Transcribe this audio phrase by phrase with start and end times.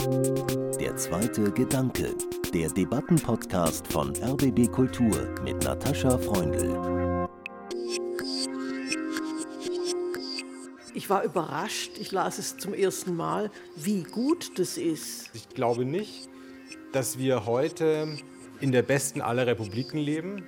[0.00, 2.14] Der zweite Gedanke,
[2.54, 7.28] der Debattenpodcast von RBB Kultur mit Natascha Freundl.
[10.94, 15.28] Ich war überrascht, ich las es zum ersten Mal, wie gut das ist.
[15.34, 16.30] Ich glaube nicht,
[16.92, 18.16] dass wir heute
[18.60, 20.44] in der besten aller Republiken leben.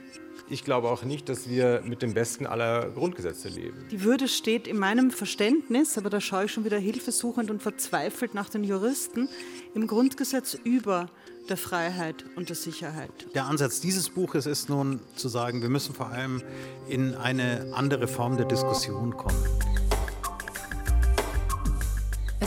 [0.52, 3.86] Ich glaube auch nicht, dass wir mit dem besten aller Grundgesetze leben.
[3.90, 8.34] Die Würde steht in meinem Verständnis, aber da schaue ich schon wieder hilfesuchend und verzweifelt
[8.34, 9.30] nach den Juristen,
[9.74, 11.08] im Grundgesetz über
[11.48, 13.10] der Freiheit und der Sicherheit.
[13.34, 16.42] Der Ansatz dieses Buches ist nun zu sagen, wir müssen vor allem
[16.86, 19.81] in eine andere Form der Diskussion kommen.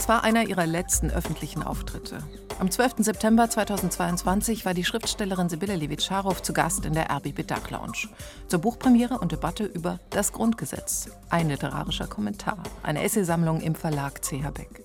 [0.06, 2.18] Es war einer ihrer letzten öffentlichen Auftritte.
[2.60, 2.98] Am 12.
[2.98, 8.08] September 2022 war die Schriftstellerin Sibylle Levitscharow zu Gast in der RBB Dark Lounge
[8.46, 11.10] zur Buchpremiere und Debatte über das Grundgesetz.
[11.28, 14.84] Ein literarischer Kommentar, eine Essaysammlung im Verlag CH Beck.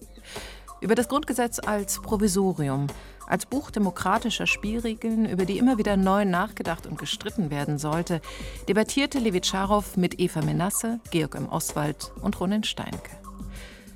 [0.79, 2.87] Über das Grundgesetz als Provisorium,
[3.27, 8.21] als Buch demokratischer Spielregeln, über die immer wieder neu nachgedacht und gestritten werden sollte,
[8.67, 11.47] debattierte Levitscharow mit Eva Menasse, Georg M.
[11.47, 13.20] Oswald und Ronen Steinke.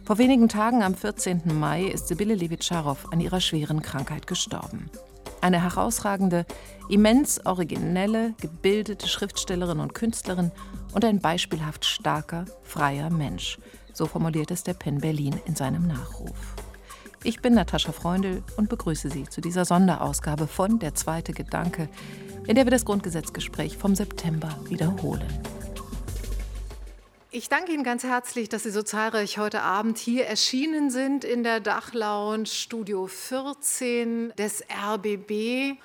[0.05, 1.41] Vor wenigen Tagen, am 14.
[1.59, 4.91] Mai, ist Sibylle Levitscharow an ihrer schweren Krankheit gestorben.
[5.41, 6.45] Eine herausragende,
[6.89, 10.51] immens originelle, gebildete Schriftstellerin und Künstlerin
[10.93, 13.57] und ein beispielhaft starker, freier Mensch.
[13.93, 16.53] So formuliert es der Penn Berlin in seinem Nachruf.
[17.23, 21.89] Ich bin Natascha Freundl und begrüße Sie zu dieser Sonderausgabe von Der zweite Gedanke,
[22.45, 25.54] in der wir das Grundgesetzgespräch vom September wiederholen.
[27.37, 31.43] Ich danke Ihnen ganz herzlich, dass Sie so zahlreich heute Abend hier erschienen sind in
[31.43, 35.77] der Dachlounge Studio 14 des RBB.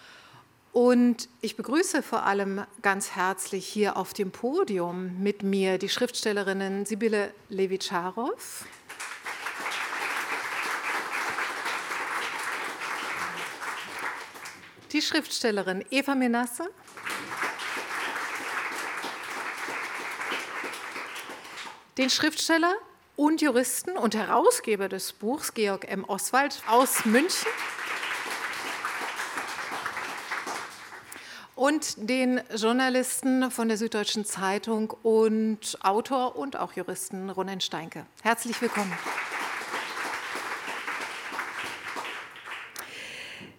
[0.70, 6.86] Und ich begrüße vor allem ganz herzlich hier auf dem Podium mit mir die Schriftstellerinnen
[6.86, 8.64] Sibylle Levitscharow.
[14.92, 16.70] Die Schriftstellerin Eva Menasse.
[22.00, 22.72] Den Schriftsteller
[23.14, 26.06] und Juristen und Herausgeber des Buchs Georg M.
[26.06, 27.46] Oswald aus München
[31.54, 38.06] und den Journalisten von der Süddeutschen Zeitung und Autor und auch Juristen Ronen Steinke.
[38.22, 38.96] Herzlich willkommen.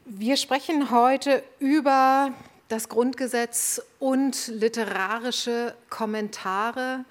[0.06, 2.34] Wir sprechen heute über
[2.70, 7.06] das Grundgesetz und literarische Kommentare.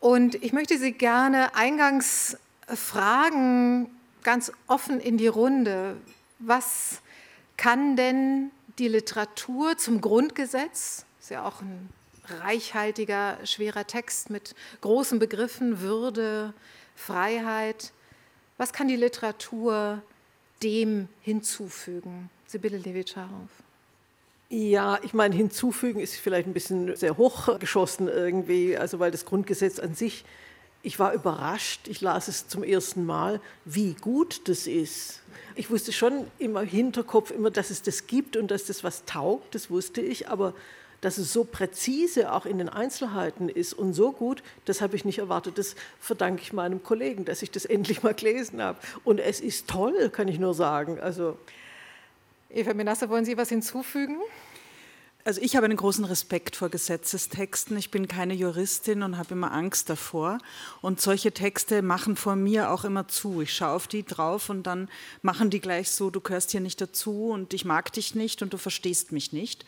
[0.00, 2.36] Und ich möchte Sie gerne eingangs
[2.66, 3.90] fragen,
[4.22, 5.96] ganz offen in die Runde,
[6.38, 7.00] was
[7.56, 11.88] kann denn die Literatur zum Grundgesetz, ist ja auch ein
[12.42, 16.52] reichhaltiger, schwerer Text mit großen Begriffen, Würde,
[16.94, 17.92] Freiheit,
[18.58, 20.02] was kann die Literatur
[20.62, 22.30] dem hinzufügen?
[22.46, 23.48] Sibylle Levitscharow.
[24.48, 29.80] Ja, ich meine, hinzufügen ist vielleicht ein bisschen sehr hochgeschossen irgendwie, also weil das Grundgesetz
[29.80, 30.24] an sich,
[30.84, 35.20] ich war überrascht, ich las es zum ersten Mal, wie gut das ist.
[35.56, 39.56] Ich wusste schon im Hinterkopf immer, dass es das gibt und dass das was taugt,
[39.56, 40.54] das wusste ich, aber
[41.00, 45.04] dass es so präzise auch in den Einzelheiten ist und so gut, das habe ich
[45.04, 45.58] nicht erwartet.
[45.58, 48.78] Das verdanke ich meinem Kollegen, dass ich das endlich mal gelesen habe.
[49.02, 51.00] Und es ist toll, kann ich nur sagen.
[51.00, 51.36] Also
[52.50, 54.18] Eva Menasse, wollen Sie was hinzufügen?
[55.24, 57.76] Also ich habe einen großen Respekt vor Gesetzestexten.
[57.76, 60.38] Ich bin keine Juristin und habe immer Angst davor.
[60.82, 63.42] Und solche Texte machen vor mir auch immer zu.
[63.42, 64.88] Ich schaue auf die drauf und dann
[65.22, 68.52] machen die gleich so, du gehörst hier nicht dazu und ich mag dich nicht und
[68.52, 69.64] du verstehst mich nicht.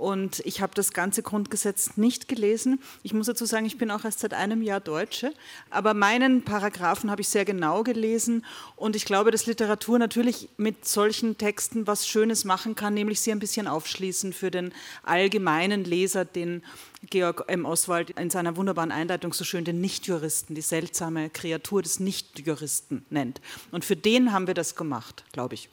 [0.00, 2.80] Und ich habe das ganze Grundgesetz nicht gelesen.
[3.02, 5.34] Ich muss dazu sagen, ich bin auch erst seit einem Jahr Deutsche,
[5.68, 8.46] aber meinen Paragraphen habe ich sehr genau gelesen.
[8.76, 13.30] Und ich glaube, dass Literatur natürlich mit solchen Texten was Schönes machen kann, nämlich sie
[13.30, 14.72] ein bisschen aufschließen für den
[15.02, 16.62] allgemeinen Leser, den
[17.10, 17.66] Georg M.
[17.66, 23.42] Oswald in seiner wunderbaren Einleitung so schön den Nichtjuristen, die seltsame Kreatur des Nichtjuristen nennt.
[23.70, 25.68] Und für den haben wir das gemacht, glaube ich.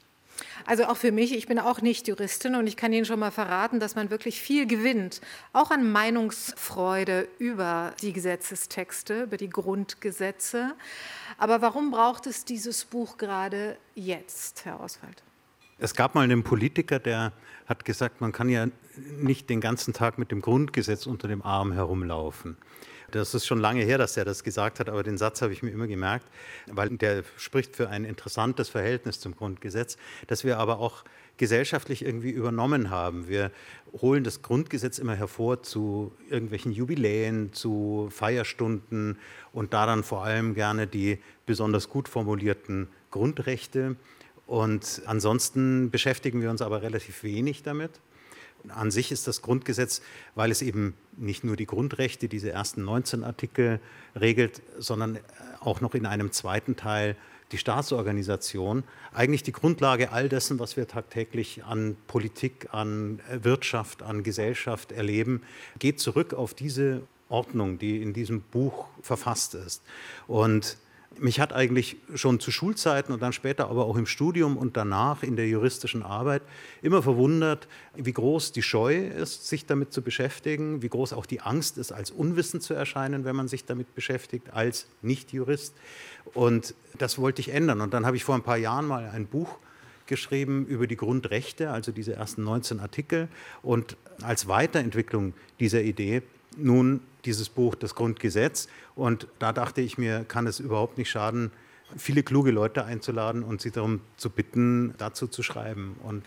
[0.65, 3.31] Also auch für mich, ich bin auch nicht Juristin und ich kann Ihnen schon mal
[3.31, 5.21] verraten, dass man wirklich viel gewinnt,
[5.53, 10.75] auch an Meinungsfreude über die Gesetzestexte, über die Grundgesetze.
[11.37, 15.23] Aber warum braucht es dieses Buch gerade jetzt, Herr Oswald?
[15.79, 17.33] Es gab mal einen Politiker, der
[17.67, 18.67] hat gesagt, man kann ja
[19.19, 22.57] nicht den ganzen Tag mit dem Grundgesetz unter dem Arm herumlaufen.
[23.11, 25.63] Das ist schon lange her, dass er das gesagt hat, aber den Satz habe ich
[25.63, 26.25] mir immer gemerkt,
[26.67, 31.05] weil der spricht für ein interessantes Verhältnis zum Grundgesetz, das wir aber auch
[31.37, 33.29] gesellschaftlich irgendwie übernommen haben.
[33.29, 33.51] Wir
[34.01, 39.17] holen das Grundgesetz immer hervor zu irgendwelchen Jubiläen, zu Feierstunden
[39.53, 43.95] und da dann vor allem gerne die besonders gut formulierten Grundrechte
[44.47, 47.91] Und ansonsten beschäftigen wir uns aber relativ wenig damit.
[48.69, 50.01] An sich ist das Grundgesetz,
[50.35, 53.79] weil es eben nicht nur die Grundrechte, diese ersten 19 Artikel
[54.19, 55.19] regelt, sondern
[55.59, 57.15] auch noch in einem zweiten Teil
[57.51, 58.83] die Staatsorganisation,
[59.13, 65.41] eigentlich die Grundlage all dessen, was wir tagtäglich an Politik, an Wirtschaft, an Gesellschaft erleben,
[65.79, 69.81] geht zurück auf diese Ordnung, die in diesem Buch verfasst ist.
[70.27, 70.77] Und
[71.19, 75.23] mich hat eigentlich schon zu Schulzeiten und dann später aber auch im Studium und danach
[75.23, 76.41] in der juristischen Arbeit
[76.81, 81.41] immer verwundert, wie groß die Scheu ist, sich damit zu beschäftigen, wie groß auch die
[81.41, 85.75] Angst ist, als unwissend zu erscheinen, wenn man sich damit beschäftigt, als Nicht-Jurist.
[86.33, 87.81] Und das wollte ich ändern.
[87.81, 89.57] Und dann habe ich vor ein paar Jahren mal ein Buch
[90.05, 93.27] geschrieben über die Grundrechte, also diese ersten 19 Artikel.
[93.61, 96.21] Und als Weiterentwicklung dieser Idee
[96.55, 98.67] nun dieses Buch, das Grundgesetz.
[98.95, 101.51] Und da dachte ich mir, kann es überhaupt nicht schaden,
[101.95, 105.95] viele kluge Leute einzuladen und sie darum zu bitten, dazu zu schreiben.
[106.03, 106.23] Und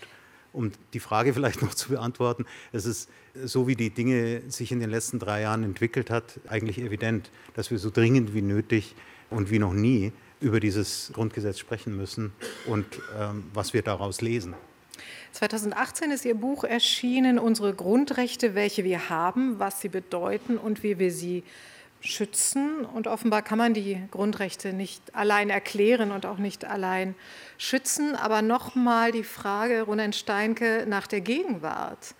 [0.53, 3.09] um die Frage vielleicht noch zu beantworten, es ist
[3.43, 7.71] so, wie die Dinge sich in den letzten drei Jahren entwickelt hat, eigentlich evident, dass
[7.71, 8.95] wir so dringend wie nötig
[9.29, 12.33] und wie noch nie über dieses Grundgesetz sprechen müssen
[12.65, 12.85] und
[13.17, 14.55] ähm, was wir daraus lesen.
[15.31, 20.99] 2018 ist Ihr Buch erschienen, Unsere Grundrechte, welche wir haben, was sie bedeuten und wie
[20.99, 21.43] wir sie
[22.01, 22.83] schützen.
[22.85, 27.15] Und offenbar kann man die Grundrechte nicht allein erklären und auch nicht allein
[27.57, 28.15] schützen.
[28.15, 32.15] Aber nochmal die Frage, Ronen Steinke, nach der Gegenwart.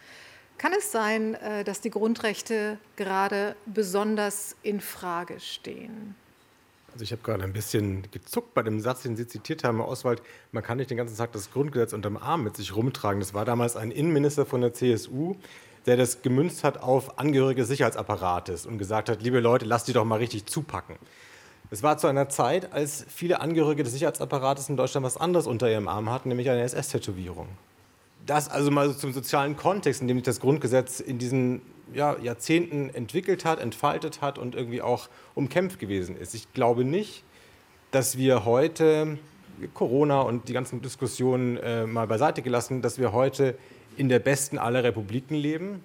[0.57, 6.15] Kann es sein, äh, dass die Grundrechte gerade besonders in Frage stehen?
[6.93, 9.87] Also ich habe gerade ein bisschen gezuckt bei dem Satz, den Sie zitiert haben, Herr
[9.87, 10.21] Oswald.
[10.51, 13.21] Man kann nicht den ganzen Tag das Grundgesetz unterm Arm mit sich rumtragen.
[13.21, 15.35] Das war damals ein Innenminister von der CSU,
[15.85, 19.93] der das gemünzt hat auf Angehörige des Sicherheitsapparates und gesagt hat, liebe Leute, lasst die
[19.93, 20.97] doch mal richtig zupacken.
[21.69, 25.71] Es war zu einer Zeit, als viele Angehörige des Sicherheitsapparates in Deutschland was anderes unter
[25.71, 27.47] ihrem Arm hatten, nämlich eine SS-Tätowierung.
[28.31, 31.61] Das also mal zum sozialen Kontext, in dem sich das Grundgesetz in diesen
[31.93, 36.33] ja, Jahrzehnten entwickelt hat, entfaltet hat und irgendwie auch umkämpft gewesen ist.
[36.33, 37.25] Ich glaube nicht,
[37.91, 39.17] dass wir heute
[39.73, 43.57] Corona und die ganzen Diskussionen äh, mal beiseite gelassen, dass wir heute
[43.97, 45.83] in der besten aller Republiken leben.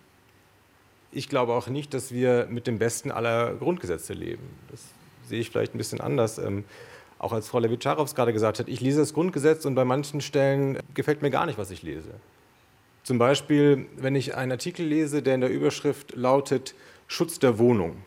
[1.10, 4.44] Ich glaube auch nicht, dass wir mit dem besten aller Grundgesetze leben.
[4.70, 4.84] Das
[5.28, 6.38] sehe ich vielleicht ein bisschen anders.
[6.38, 6.62] Ähm,
[7.18, 10.78] auch als Frau Levitscharow gerade gesagt hat, ich lese das Grundgesetz und bei manchen Stellen
[10.94, 12.10] gefällt mir gar nicht, was ich lese.
[13.06, 16.74] Zum Beispiel, wenn ich einen Artikel lese, der in der Überschrift lautet
[17.06, 17.98] Schutz der Wohnung.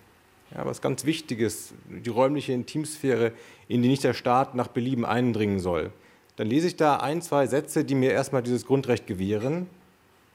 [0.54, 3.31] Ja, was ganz Wichtiges, die räumliche Intimsphäre,
[3.69, 5.92] in die nicht der Staat nach Belieben eindringen soll.
[6.36, 9.68] Dann lese ich da ein, zwei Sätze, die mir erstmal dieses Grundrecht gewähren.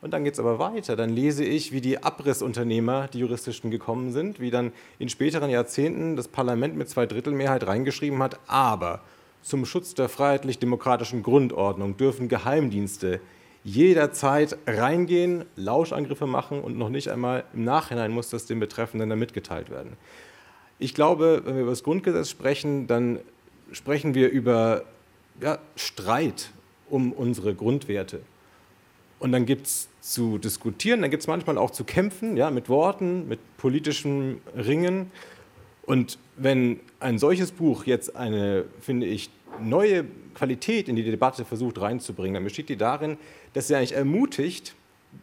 [0.01, 0.97] Und dann geht es aber weiter.
[0.97, 6.17] Dann lese ich, wie die Abrissunternehmer, die juristischen gekommen sind, wie dann in späteren Jahrzehnten
[6.17, 9.03] das Parlament mit Zweidrittelmehrheit reingeschrieben hat, aber
[9.43, 13.21] zum Schutz der freiheitlich-demokratischen Grundordnung dürfen Geheimdienste
[13.65, 19.19] jederzeit reingehen, Lauschangriffe machen und noch nicht einmal im Nachhinein muss das den Betreffenden dann
[19.19, 19.97] mitgeteilt werden.
[20.79, 23.21] Ich glaube, wenn wir über das Grundgesetz sprechen, dann
[23.73, 24.85] sprechen wir über
[25.41, 26.51] ja, Streit
[26.91, 28.21] um unsere Grundwerte.
[29.19, 32.69] Und dann gibt es zu diskutieren, dann gibt es manchmal auch zu kämpfen, ja, mit
[32.69, 35.11] Worten, mit politischen Ringen.
[35.87, 40.05] Und wenn ein solches Buch jetzt eine, finde ich, neue
[40.35, 43.17] Qualität in die Debatte versucht reinzubringen, dann besteht die darin,
[43.53, 44.75] dass sie eigentlich ermutigt,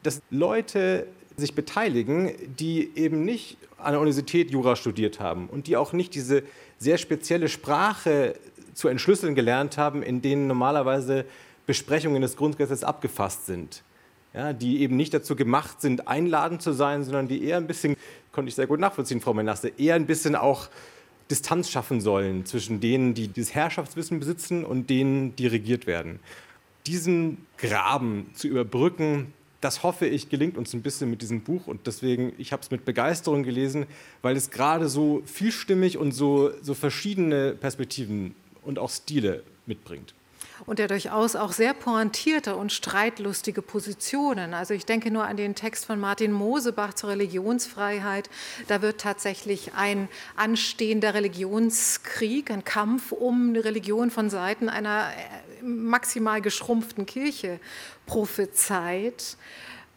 [0.03, 1.07] dass Leute
[1.37, 6.13] sich beteiligen, die eben nicht an der Universität Jura studiert haben und die auch nicht
[6.13, 6.43] diese
[6.77, 8.35] sehr spezielle Sprache
[8.73, 11.25] zu entschlüsseln gelernt haben, in denen normalerweise
[11.65, 13.83] Besprechungen des Grundgesetzes abgefasst sind.
[14.33, 17.97] Ja, die eben nicht dazu gemacht sind, einladend zu sein, sondern die eher ein bisschen,
[18.31, 20.69] konnte ich sehr gut nachvollziehen, Frau Menasse, eher ein bisschen auch
[21.31, 26.19] Distanz schaffen sollen zwischen denen, die dieses Herrschaftswissen besitzen und denen, die regiert werden.
[26.85, 31.87] Diesen Graben zu überbrücken, das hoffe ich, gelingt uns ein bisschen mit diesem Buch und
[31.87, 33.85] deswegen, ich habe es mit Begeisterung gelesen,
[34.21, 40.13] weil es gerade so vielstimmig und so, so verschiedene Perspektiven und auch Stile mitbringt
[40.65, 44.53] und der durchaus auch sehr pointierte und streitlustige Positionen.
[44.53, 48.29] Also ich denke nur an den Text von Martin Mosebach zur Religionsfreiheit.
[48.67, 55.63] Da wird tatsächlich ein anstehender Religionskrieg, ein Kampf um eine Religion von Seiten einer äh,
[55.63, 57.59] maximal geschrumpften Kirche
[58.05, 59.37] prophezeit.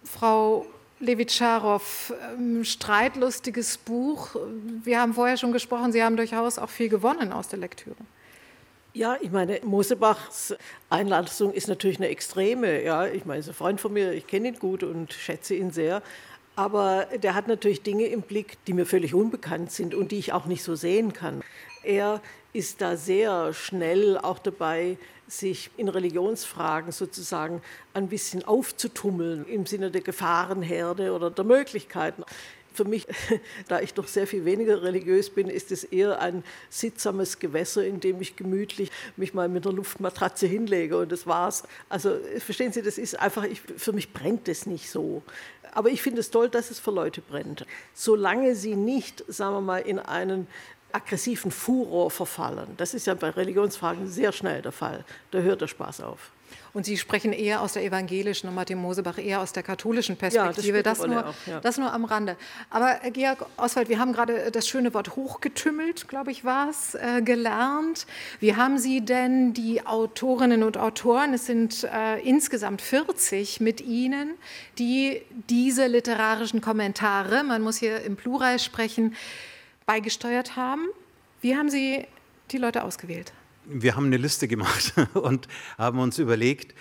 [0.05, 0.67] Frau
[1.01, 4.37] Levitscharow, ähm, streitlustiges Buch.
[4.85, 7.97] Wir haben vorher schon gesprochen, Sie haben durchaus auch viel gewonnen aus der Lektüre.
[8.97, 10.55] Ja, ich meine, Mosebachs
[10.89, 12.81] Einladung ist natürlich eine extreme.
[12.85, 15.57] Ja, ich meine, er ist ein Freund von mir, ich kenne ihn gut und schätze
[15.57, 16.01] ihn sehr.
[16.55, 20.33] Aber der hat natürlich Dinge im Blick, die mir völlig unbekannt sind und die ich
[20.33, 21.43] auch nicht so sehen kann.
[21.83, 22.23] Er
[22.53, 24.97] ist da sehr schnell auch dabei,
[25.27, 27.63] sich in Religionsfragen sozusagen
[27.95, 32.23] ein bisschen aufzutummeln im Sinne der Gefahrenherde oder der Möglichkeiten.
[32.75, 33.07] Für mich,
[33.69, 38.01] da ich doch sehr viel weniger religiös bin, ist es eher ein sittsames Gewässer, in
[38.01, 41.63] dem ich gemütlich mich mal mit einer Luftmatratze hinlege und das war's.
[41.89, 45.23] Also verstehen Sie, das ist einfach, ich, für mich brennt es nicht so.
[45.73, 47.65] Aber ich finde es toll, dass es für Leute brennt.
[47.95, 50.47] Solange sie nicht, sagen wir mal, in einen
[50.93, 52.75] aggressiven Furor verfallen.
[52.77, 55.05] Das ist ja bei Religionsfragen sehr schnell der Fall.
[55.33, 56.31] Da hört der Spaß auf.
[56.75, 60.79] Und Sie sprechen eher aus der evangelischen und Martin Mosebach eher aus der katholischen Perspektive.
[60.79, 61.61] Ja, das, das, nur, auch, ja.
[61.61, 62.37] das nur am Rande.
[62.69, 66.97] Aber äh, Georg Oswald, wir haben gerade das schöne Wort hochgetümmelt, glaube ich, war es,
[66.97, 68.09] äh, gelernt.
[68.41, 74.35] Wie haben Sie denn die Autorinnen und Autoren, es sind äh, insgesamt 40 mit Ihnen,
[74.79, 79.15] die diese literarischen Kommentare, man muss hier im Plural sprechen,
[79.87, 80.89] beigesteuert haben?
[81.41, 82.05] Wie haben Sie
[82.51, 83.33] die Leute ausgewählt?
[83.67, 86.75] Wir haben eine Liste gemacht und haben uns überlegt,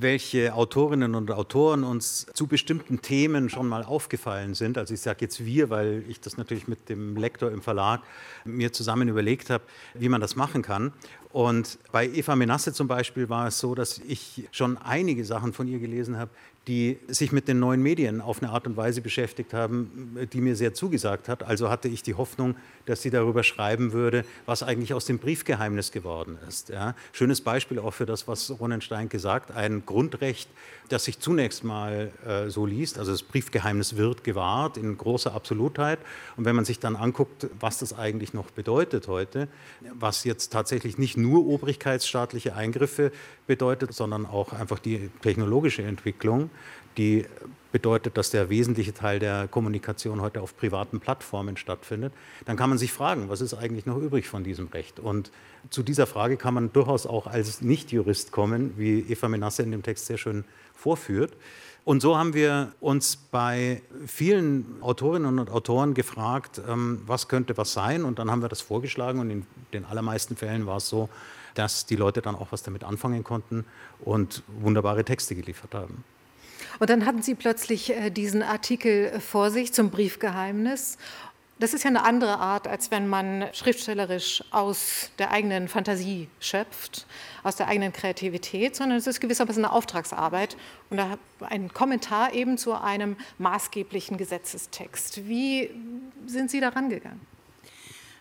[0.00, 4.78] welche Autorinnen und Autoren uns zu bestimmten Themen schon mal aufgefallen sind.
[4.78, 8.02] Also ich sage jetzt wir, weil ich das natürlich mit dem Lektor im Verlag
[8.44, 9.64] mir zusammen überlegt habe,
[9.94, 10.92] wie man das machen kann.
[11.32, 15.68] Und bei Eva Menasse zum Beispiel war es so, dass ich schon einige Sachen von
[15.68, 16.30] ihr gelesen habe,
[16.68, 20.54] die sich mit den neuen Medien auf eine Art und Weise beschäftigt haben, die mir
[20.54, 21.42] sehr zugesagt hat.
[21.42, 25.92] Also hatte ich die Hoffnung, dass sie darüber schreiben würde, was eigentlich aus dem Briefgeheimnis
[25.92, 26.68] geworden ist.
[26.68, 26.94] Ja.
[27.12, 30.50] Schönes Beispiel auch für das, was Ronenstein gesagt, ein Grundrecht,
[30.90, 35.98] das sich zunächst mal äh, so liest, also das Briefgeheimnis wird gewahrt in großer Absolutheit.
[36.36, 39.48] Und wenn man sich dann anguckt, was das eigentlich noch bedeutet heute,
[39.98, 43.10] was jetzt tatsächlich nicht nur obrigkeitsstaatliche Eingriffe
[43.46, 46.50] bedeutet, sondern auch einfach die technologische Entwicklung,
[46.96, 47.26] die
[47.70, 52.12] bedeutet, dass der wesentliche Teil der Kommunikation heute auf privaten Plattformen stattfindet,
[52.46, 54.98] dann kann man sich fragen, was ist eigentlich noch übrig von diesem Recht?
[54.98, 55.30] Und
[55.70, 59.82] zu dieser Frage kann man durchaus auch als Nichtjurist kommen, wie Eva Menasse in dem
[59.82, 61.32] Text sehr schön vorführt.
[61.84, 67.72] Und so haben wir uns bei vielen Autorinnen und Autoren gefragt, ähm, was könnte was
[67.72, 68.04] sein?
[68.04, 71.08] Und dann haben wir das vorgeschlagen und in den allermeisten Fällen war es so,
[71.54, 73.64] dass die Leute dann auch was damit anfangen konnten
[74.00, 76.04] und wunderbare Texte geliefert haben.
[76.78, 80.98] Und dann hatten Sie plötzlich äh, diesen Artikel vor sich zum Briefgeheimnis
[81.58, 87.06] das ist ja eine andere Art, als wenn man schriftstellerisch aus der eigenen Fantasie schöpft,
[87.42, 90.56] aus der eigenen Kreativität, sondern es ist gewissermaßen eine Auftragsarbeit
[90.90, 91.00] und
[91.40, 95.26] ein Kommentar eben zu einem maßgeblichen Gesetzestext.
[95.26, 95.70] Wie
[96.26, 97.20] sind Sie daran gegangen?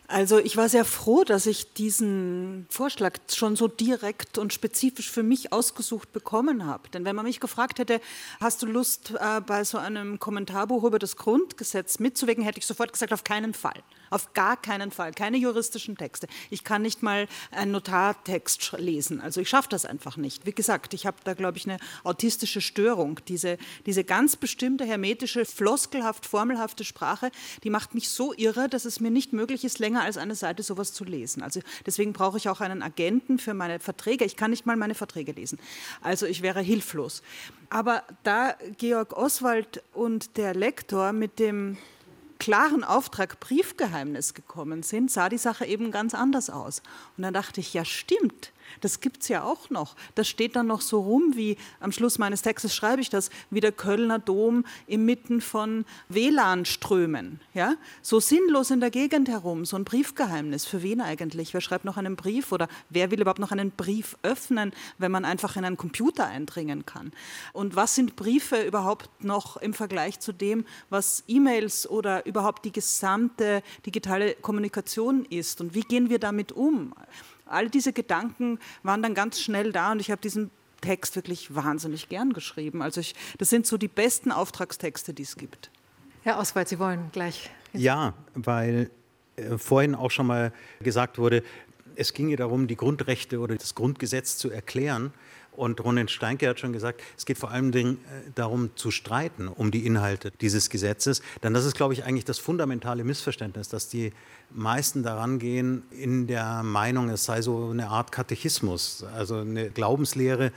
[0.10, 5.22] Also ich war sehr froh, dass ich diesen Vorschlag schon so direkt und spezifisch für
[5.22, 6.88] mich ausgesucht bekommen habe.
[6.90, 8.00] Denn wenn man mich gefragt hätte,
[8.40, 12.94] hast du Lust, äh, bei so einem Kommentarbuch über das Grundgesetz mitzuwirken, hätte ich sofort
[12.94, 13.84] gesagt, auf keinen Fall.
[14.10, 15.14] Auf gar keinen Fall.
[15.14, 16.28] Keine juristischen Texte.
[16.50, 19.22] Ich kann nicht mal einen Notartext lesen.
[19.22, 20.46] Also ich schaffe das einfach nicht.
[20.46, 23.20] Wie gesagt, ich habe da, glaube ich, eine autistische Störung.
[23.28, 27.32] Diese, diese ganz bestimmte hermetische, floskelhaft, formelhafte Sprache,
[27.64, 30.64] die macht mich so irre, dass es mir nicht möglich ist, länger als eine Seite
[30.64, 31.44] sowas zu lesen.
[31.44, 34.26] Also deswegen brauche ich auch einen Agenten für meine Verträge.
[34.26, 35.60] Ich kann nicht mal meine Verträge lesen.
[36.02, 37.22] Also ich wäre hilflos.
[37.70, 41.78] Aber da Georg Oswald und der Lektor mit dem
[42.40, 46.82] klaren Auftrag Briefgeheimnis gekommen sind, sah die Sache eben ganz anders aus.
[47.18, 49.96] Und dann dachte ich, ja stimmt, das gibt es ja auch noch.
[50.16, 53.60] Das steht dann noch so rum, wie am Schluss meines Textes schreibe ich das, wie
[53.60, 57.40] der Kölner Dom inmitten von WLAN-Strömen.
[57.54, 57.76] Ja?
[58.02, 60.66] So sinnlos in der Gegend herum, so ein Briefgeheimnis.
[60.66, 61.54] Für wen eigentlich?
[61.54, 65.26] Wer schreibt noch einen Brief oder wer will überhaupt noch einen Brief öffnen, wenn man
[65.26, 67.12] einfach in einen Computer eindringen kann?
[67.54, 72.72] Und was sind Briefe überhaupt noch im Vergleich zu dem, was E-Mails oder überhaupt die
[72.72, 75.62] gesamte digitale Kommunikation ist?
[75.62, 76.94] Und wie gehen wir damit um?
[77.50, 80.52] All diese Gedanken waren dann ganz schnell da und ich habe diesen
[80.82, 82.82] Text wirklich wahnsinnig gern geschrieben.
[82.82, 85.72] Also ich, das sind so die besten Auftragstexte, die es gibt.
[86.24, 87.50] Herr Oswald, Sie wollen gleich.
[87.74, 88.90] Ja, weil
[89.38, 90.52] äh, vorhin auch schon mal
[90.82, 91.44] gesagt wurde,
[91.96, 95.14] es ginge darum, die Grundrechte oder das Grundgesetz zu erklären.
[95.58, 97.96] Und Ronen Steinke hat schon gesagt, es geht vor allem äh,
[98.36, 101.24] darum zu streiten um die Inhalte dieses Gesetzes.
[101.42, 104.14] Denn das ist, glaube ich, eigentlich das fundamentale Missverständnis, dass die
[104.52, 110.52] meisten daran gehen in der Meinung, es sei so eine Art Katechismus, also eine Glaubenslehre,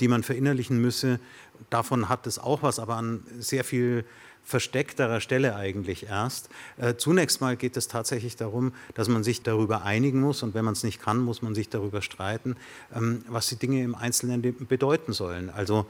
[0.00, 1.20] die man verinnerlichen müsse.
[1.68, 4.06] Davon hat es auch was, aber an sehr viel
[4.46, 6.48] versteckterer Stelle eigentlich erst.
[6.78, 10.64] Äh, zunächst mal geht es tatsächlich darum, dass man sich darüber einigen muss und wenn
[10.64, 12.56] man es nicht kann, muss man sich darüber streiten,
[12.94, 15.50] ähm, was die Dinge im Einzelnen bedeuten sollen.
[15.50, 15.86] Also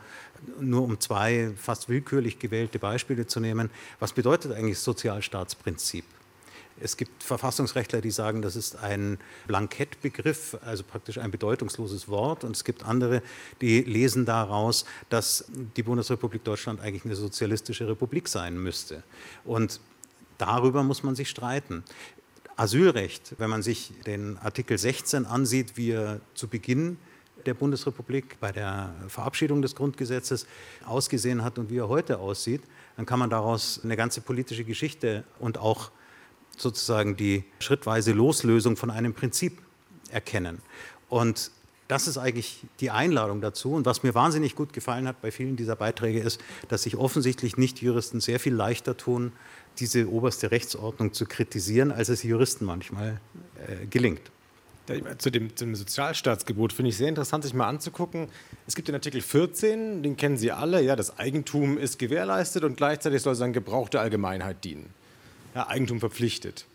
[0.59, 3.71] nur um zwei fast willkürlich gewählte Beispiele zu nehmen,
[4.01, 6.05] was bedeutet eigentlich Sozialstaatsprinzip?
[6.81, 12.45] Es gibt Verfassungsrechtler, die sagen, das ist ein Blankettbegriff, also praktisch ein bedeutungsloses Wort.
[12.45, 13.23] Und es gibt andere,
[13.61, 19.03] die lesen daraus, dass die Bundesrepublik Deutschland eigentlich eine sozialistische Republik sein müsste.
[19.45, 19.81] Und
[20.39, 21.83] darüber muss man sich streiten.
[22.57, 26.99] Asylrecht, wenn man sich den Artikel 16 ansieht, wie er zu Beginn
[27.45, 30.47] der Bundesrepublik bei der Verabschiedung des Grundgesetzes
[30.85, 32.63] ausgesehen hat und wie er heute aussieht,
[32.97, 35.91] dann kann man daraus eine ganze politische Geschichte und auch
[36.57, 39.59] sozusagen die schrittweise Loslösung von einem Prinzip
[40.11, 40.59] erkennen.
[41.09, 41.51] Und
[41.89, 43.73] das ist eigentlich die Einladung dazu.
[43.73, 47.57] Und was mir wahnsinnig gut gefallen hat bei vielen dieser Beiträge ist, dass sich offensichtlich
[47.57, 49.33] Nicht-Juristen sehr viel leichter tun,
[49.79, 53.21] diese oberste Rechtsordnung zu kritisieren, als es Juristen manchmal
[53.67, 54.23] äh, gelingt.
[55.19, 58.29] Zu dem, zum Sozialstaatsgebot finde ich sehr interessant, sich mal anzugucken.
[58.69, 62.77] Es gibt den Artikel 14, den kennen Sie alle, ja, das Eigentum ist gewährleistet und
[62.77, 64.95] gleichzeitig soll an Gebrauch der Allgemeinheit dienen.
[65.57, 66.67] Ja, Eigentum verpflichtet.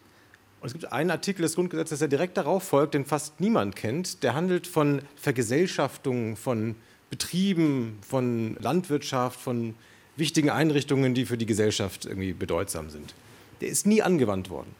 [0.59, 4.23] Und es gibt einen Artikel des Grundgesetzes, der direkt darauf folgt, den fast niemand kennt.
[4.23, 6.73] Der handelt von Vergesellschaftung von
[7.11, 9.75] Betrieben, von Landwirtschaft, von
[10.15, 13.13] wichtigen Einrichtungen, die für die Gesellschaft irgendwie bedeutsam sind.
[13.61, 14.73] Der ist nie angewandt worden.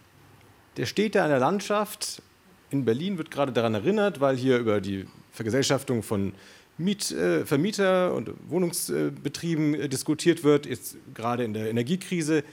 [0.78, 2.24] Der steht da in der Landschaft.
[2.72, 6.34] In Berlin wird gerade daran erinnert, weil hier über die Vergesellschaftung von
[6.80, 12.44] Miet, äh, Vermieter und Wohnungsbetrieben äh, diskutiert wird, jetzt gerade in der Energiekrise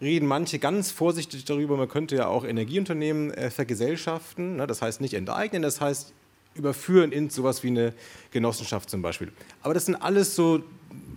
[0.00, 4.56] reden manche ganz vorsichtig darüber, man könnte ja auch Energieunternehmen äh, vergesellschaften.
[4.56, 4.66] Ne?
[4.66, 6.12] Das heißt nicht enteignen, das heißt
[6.54, 7.94] überführen in sowas wie eine
[8.30, 9.32] Genossenschaft zum Beispiel.
[9.62, 10.62] Aber das sind alles so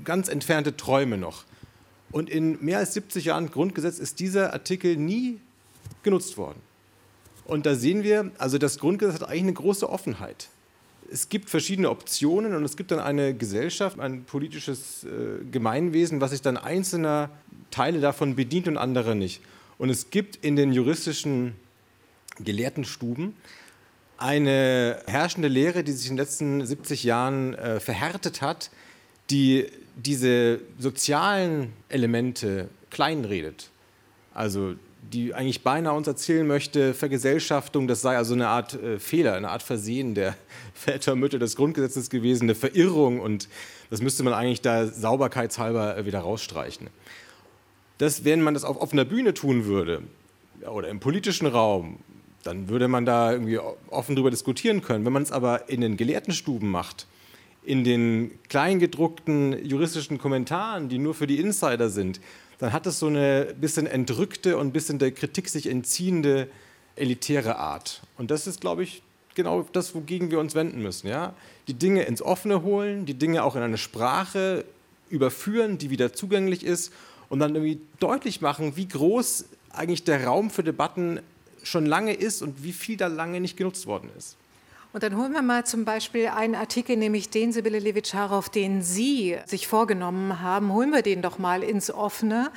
[0.03, 1.43] ganz entfernte Träume noch.
[2.11, 5.39] Und in mehr als 70 Jahren Grundgesetz ist dieser Artikel nie
[6.03, 6.61] genutzt worden.
[7.45, 10.49] Und da sehen wir, also das Grundgesetz hat eigentlich eine große Offenheit.
[11.09, 16.31] Es gibt verschiedene Optionen und es gibt dann eine Gesellschaft, ein politisches äh, Gemeinwesen, was
[16.31, 17.29] sich dann einzelner
[17.71, 19.41] Teile davon bedient und andere nicht.
[19.77, 21.55] Und es gibt in den juristischen
[22.39, 23.35] Gelehrtenstuben
[24.17, 28.71] eine herrschende Lehre, die sich in den letzten 70 Jahren äh, verhärtet hat,
[29.29, 33.69] die diese sozialen Elemente kleinredet.
[34.33, 34.75] Also
[35.13, 39.49] die eigentlich beinahe uns erzählen möchte, Vergesellschaftung, das sei also eine Art äh, Fehler, eine
[39.49, 40.35] Art Versehen der
[40.73, 43.47] Väter und Mütter des Grundgesetzes gewesen, eine Verirrung und
[43.89, 46.89] das müsste man eigentlich da sauberkeitshalber äh, wieder rausstreichen.
[47.97, 50.03] Das, wenn man das auf offener Bühne tun würde
[50.69, 51.97] oder im politischen Raum,
[52.43, 55.05] dann würde man da irgendwie offen darüber diskutieren können.
[55.05, 57.07] Wenn man es aber in den Gelehrtenstuben macht,
[57.63, 62.21] in den kleingedruckten juristischen Kommentaren, die nur für die Insider sind,
[62.59, 66.47] dann hat es so eine bisschen entrückte und ein bisschen der Kritik sich entziehende
[66.95, 68.01] elitäre Art.
[68.17, 69.03] Und das ist, glaube ich,
[69.35, 71.07] genau das, wogegen wir uns wenden müssen.
[71.07, 71.33] Ja?
[71.67, 74.65] Die Dinge ins Offene holen, die Dinge auch in eine Sprache
[75.09, 76.91] überführen, die wieder zugänglich ist
[77.29, 81.19] und dann irgendwie deutlich machen, wie groß eigentlich der Raum für Debatten
[81.63, 84.37] schon lange ist und wie viel da lange nicht genutzt worden ist.
[84.93, 89.37] Und dann holen wir mal zum Beispiel einen Artikel, nämlich den Sibylle Levitscharow, den Sie
[89.45, 90.73] sich vorgenommen haben.
[90.73, 92.51] Holen wir den doch mal ins Offene.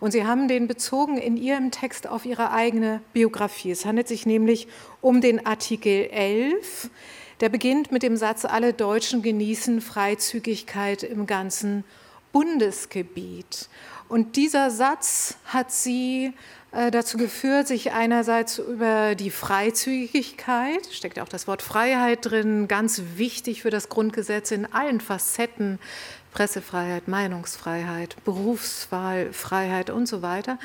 [0.00, 3.70] Und Sie haben den bezogen in Ihrem Text auf Ihre eigene Biografie.
[3.70, 4.66] Es handelt sich nämlich
[5.02, 6.90] um den Artikel 11.
[7.40, 11.84] Der beginnt mit dem Satz, alle Deutschen genießen Freizügigkeit im ganzen
[12.32, 13.68] Bundesgebiet.
[14.08, 16.32] Und dieser Satz hat sie
[16.72, 22.68] äh, dazu geführt, sich einerseits über die Freizügigkeit, steckt ja auch das Wort Freiheit drin,
[22.68, 25.78] ganz wichtig für das Grundgesetz in allen Facetten,
[26.32, 30.58] Pressefreiheit, Meinungsfreiheit, Berufswahlfreiheit und so weiter.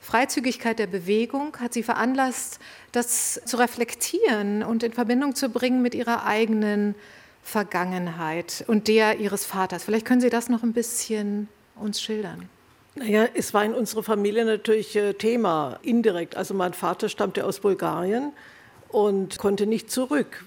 [0.00, 2.58] Freizügigkeit der Bewegung hat sie veranlasst,
[2.90, 6.96] das zu reflektieren und in Verbindung zu bringen mit ihrer eigenen
[7.44, 9.84] Vergangenheit und der ihres Vaters.
[9.84, 12.48] Vielleicht können Sie das noch ein bisschen uns schildern.
[12.94, 16.36] Naja, es war in unserer Familie natürlich äh, Thema, indirekt.
[16.36, 18.32] Also mein Vater stammte aus Bulgarien
[18.88, 20.44] und konnte nicht zurück.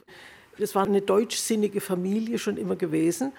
[0.59, 3.33] Es war eine deutschsinnige Familie schon immer gewesen.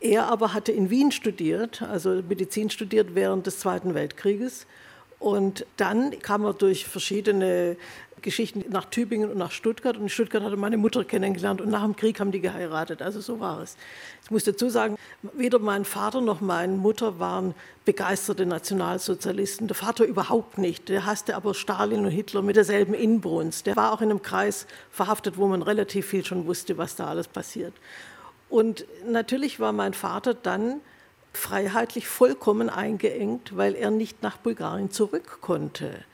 [0.00, 4.66] Er aber hatte in Wien studiert, also Medizin studiert während des Zweiten Weltkrieges.
[5.18, 7.76] Und dann kam er durch verschiedene
[8.22, 9.96] Geschichten nach Tübingen und nach Stuttgart.
[9.96, 13.02] Und in Stuttgart hatte meine Mutter kennengelernt und nach dem Krieg haben die geheiratet.
[13.02, 13.76] Also so war es.
[14.24, 14.96] Ich muss dazu sagen,
[15.34, 19.68] weder mein Vater noch meine Mutter waren begeisterte Nationalsozialisten.
[19.68, 20.88] Der Vater überhaupt nicht.
[20.88, 23.66] Der hasste aber Stalin und Hitler mit derselben Inbrunst.
[23.66, 27.06] Der war auch in einem Kreis verhaftet, wo man relativ viel schon wusste, was da
[27.06, 27.74] alles passiert.
[28.48, 30.80] Und natürlich war mein Vater dann
[31.32, 36.04] freiheitlich vollkommen eingeengt, weil er nicht nach Bulgarien zurück konnte.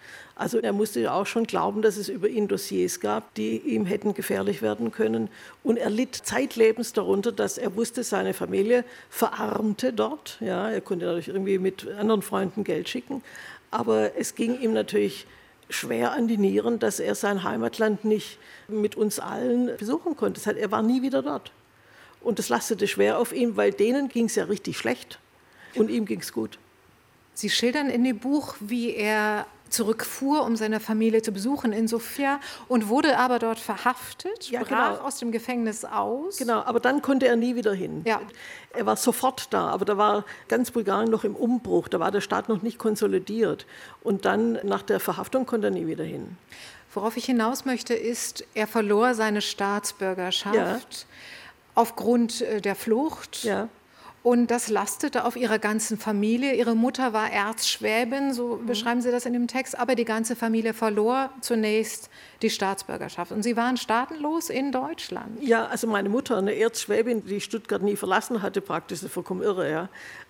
[0.42, 3.86] Also er musste ja auch schon glauben, dass es über ihn Dossiers gab, die ihm
[3.86, 5.28] hätten gefährlich werden können.
[5.62, 10.38] Und er litt zeitlebens darunter, dass er wusste, seine Familie verarmte dort.
[10.40, 13.22] Ja, er konnte dadurch irgendwie mit anderen Freunden Geld schicken.
[13.70, 15.28] Aber es ging ihm natürlich
[15.70, 20.40] schwer an die Nieren, dass er sein Heimatland nicht mit uns allen besuchen konnte.
[20.40, 21.52] Das heißt, er war nie wieder dort.
[22.20, 25.20] Und das lastete schwer auf ihn, weil denen ging es ja richtig schlecht
[25.76, 26.58] und ihm ging es gut.
[27.32, 32.40] Sie schildern in dem Buch, wie er zurückfuhr, um seine Familie zu besuchen in Sofia
[32.68, 35.06] und wurde aber dort verhaftet, ja, brach genau.
[35.06, 36.36] aus dem Gefängnis aus.
[36.36, 38.02] Genau, aber dann konnte er nie wieder hin.
[38.04, 38.20] Ja.
[38.74, 42.20] Er war sofort da, aber da war ganz Bulgarien noch im Umbruch, da war der
[42.20, 43.66] Staat noch nicht konsolidiert.
[44.02, 46.36] Und dann nach der Verhaftung konnte er nie wieder hin.
[46.94, 51.06] Worauf ich hinaus möchte, ist, er verlor seine Staatsbürgerschaft ja.
[51.74, 53.44] aufgrund äh, der Flucht.
[53.44, 53.68] Ja.
[54.22, 56.54] Und das lastete auf ihrer ganzen Familie.
[56.54, 58.66] Ihre Mutter war Erzschwäbin, so mhm.
[58.66, 62.08] beschreiben Sie das in dem Text, aber die ganze Familie verlor zunächst
[62.40, 63.32] die Staatsbürgerschaft.
[63.32, 65.42] Und Sie waren staatenlos in Deutschland.
[65.42, 69.68] Ja, also meine Mutter, eine Erzschwäbin, die Stuttgart nie verlassen hatte, praktisch, das vollkommen irre.
[69.68, 69.88] Ja.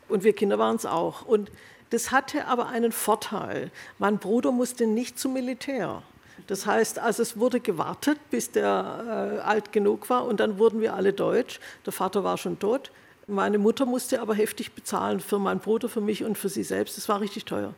[0.09, 1.27] Und wir Kinder waren es auch.
[1.27, 1.51] Und
[1.91, 3.71] das hatte aber einen Vorteil.
[3.99, 6.03] Mein Bruder musste nicht zum Militär.
[6.47, 10.81] Das heißt, also es wurde gewartet, bis der äh, alt genug war und dann wurden
[10.81, 11.61] wir alle deutsch.
[11.85, 12.91] Der Vater war schon tot.
[13.27, 16.97] Meine Mutter musste aber heftig bezahlen für meinen Bruder, für mich und für sie selbst.
[16.97, 17.75] Das war richtig teuer.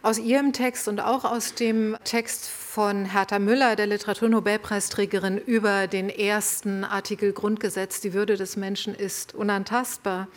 [0.00, 6.08] Aus Ihrem Text und auch aus dem Text von Hertha Müller, der Literaturnobelpreisträgerin, über den
[6.08, 10.28] ersten Artikel Grundgesetz, die Würde des Menschen ist unantastbar,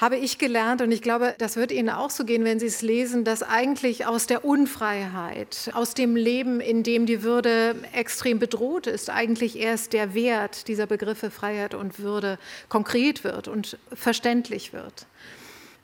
[0.00, 2.80] habe ich gelernt, und ich glaube, das wird Ihnen auch so gehen, wenn Sie es
[2.80, 8.86] lesen, dass eigentlich aus der Unfreiheit, aus dem Leben, in dem die Würde extrem bedroht
[8.86, 12.38] ist, eigentlich erst der Wert dieser Begriffe Freiheit und Würde
[12.70, 15.06] konkret wird und verständlich wird.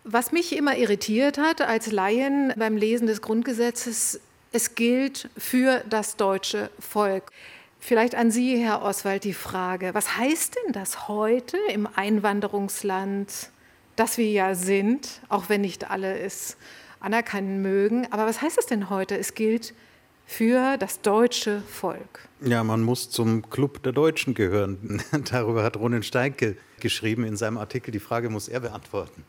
[0.05, 4.21] Was mich immer irritiert hat als Laien beim Lesen des Grundgesetzes,
[4.53, 7.33] es gilt für das deutsche Volk.
[7.81, 13.51] Vielleicht an Sie, Herr Oswald, die Frage, was heißt denn das heute im Einwanderungsland
[13.97, 16.57] das wir ja sind, auch wenn nicht alle es
[17.01, 18.07] anerkennen mögen.
[18.13, 19.17] Aber was heißt es denn heute?
[19.17, 19.75] Es gilt
[20.27, 22.29] für das deutsche Volk.
[22.41, 25.03] Ja, man muss zum Club der Deutschen gehören.
[25.31, 27.93] Darüber hat Ronen Steinke geschrieben in seinem Artikel.
[27.93, 29.25] Die Frage muss er beantworten.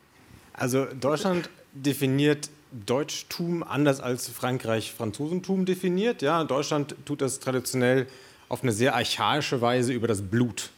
[0.53, 6.21] Also Deutschland definiert Deutschtum anders als Frankreich Franzosentum definiert.
[6.21, 8.07] Ja, Deutschland tut das traditionell
[8.49, 10.71] auf eine sehr archaische Weise über das Blut.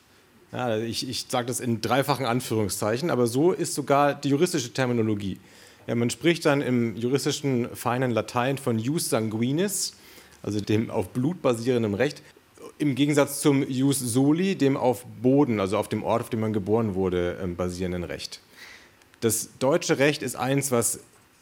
[0.52, 5.40] Ja, ich, ich sage das in dreifachen Anführungszeichen, aber so ist sogar die juristische Terminologie.
[5.86, 9.94] Ja, man spricht dann im juristischen feinen Latein von jus sanguinis,
[10.42, 12.24] also dem auf Blut basierenden Recht,
[12.78, 16.54] im Gegensatz zum jus soli, dem auf Boden, also auf dem Ort, auf dem man
[16.54, 18.40] geboren wurde, ähm, basierenden Recht.
[19.20, 21.02] Das deutsche Recht ist eins, was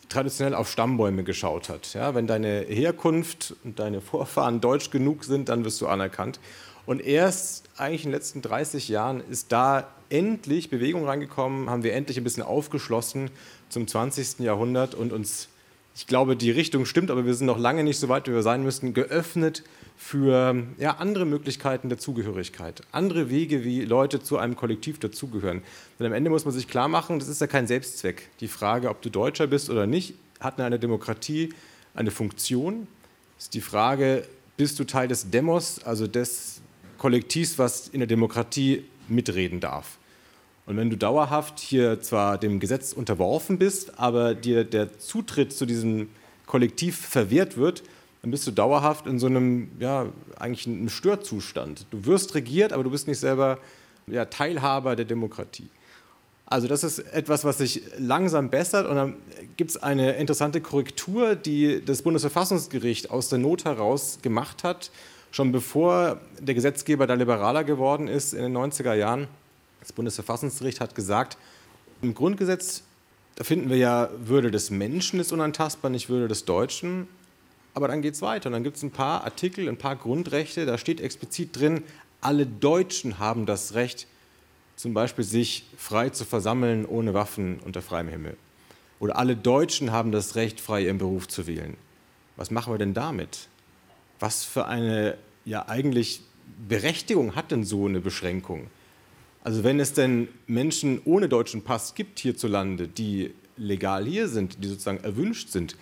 [0.10, 1.94] traditionell auf Stammbäume geschaut hat.
[1.94, 6.40] Ja, wenn deine Herkunft und deine Vorfahren deutsch genug sind, dann wirst du anerkannt.
[6.88, 11.94] Und erst eigentlich in den letzten 30 Jahren ist da endlich Bewegung reingekommen, haben wir
[11.94, 13.30] endlich ein bisschen aufgeschlossen
[13.68, 14.40] zum 20.
[14.40, 15.50] Jahrhundert und uns,
[15.98, 18.42] ich glaube, die Richtung stimmt, aber wir sind noch lange nicht so weit, wie wir
[18.42, 19.64] sein müssten, geöffnet
[19.98, 25.64] für ja, andere Möglichkeiten der Zugehörigkeit, andere Wege, wie Leute zu einem Kollektiv dazugehören.
[26.00, 28.30] Denn am Ende muss man sich klar machen, das ist ja kein Selbstzweck.
[28.40, 31.54] Die Frage, ob du Deutscher bist oder nicht, hat in einer Demokratie
[31.96, 32.88] eine Funktion.
[33.38, 34.24] Ist die Frage,
[34.56, 36.57] bist du Teil des Demos, also des
[36.98, 39.98] Kollektivs, was in der Demokratie mitreden darf.
[40.66, 45.66] Und wenn du dauerhaft hier zwar dem Gesetz unterworfen bist, aber dir der Zutritt zu
[45.66, 46.10] diesem
[46.46, 47.84] Kollektiv verwehrt wird,
[48.22, 50.08] dann bist du dauerhaft in so einem, ja,
[50.38, 51.86] eigentlich einem Störzustand.
[51.92, 53.60] Du wirst regiert, aber du bist nicht selber
[54.08, 55.70] ja, Teilhaber der Demokratie.
[56.46, 59.16] Also das ist etwas, was sich langsam bessert und dann
[59.58, 64.92] gibt es eine interessante Korrektur, die das Bundesverfassungsgericht aus der Not heraus gemacht hat
[65.32, 69.28] schon bevor der Gesetzgeber da liberaler geworden ist in den 90er Jahren,
[69.80, 71.38] das Bundesverfassungsgericht hat gesagt,
[72.02, 72.84] im Grundgesetz,
[73.36, 77.08] da finden wir ja, Würde des Menschen ist unantastbar, nicht Würde des Deutschen.
[77.74, 80.66] Aber dann geht es weiter und dann gibt es ein paar Artikel, ein paar Grundrechte,
[80.66, 81.84] da steht explizit drin,
[82.22, 84.08] alle Deutschen haben das Recht,
[84.76, 88.36] zum Beispiel sich frei zu versammeln ohne Waffen unter freiem Himmel.
[89.00, 91.78] Oder alle Deutschen haben das Recht, frei ihren Beruf zu wählen.
[92.36, 93.48] Was machen wir denn damit?
[94.20, 96.22] Was für eine ja eigentlich
[96.68, 98.68] Berechtigung hat denn so eine Beschränkung?
[99.44, 104.68] Also wenn es denn Menschen ohne deutschen Pass gibt hierzulande, die legal hier sind, die
[104.68, 105.76] sozusagen erwünscht sind,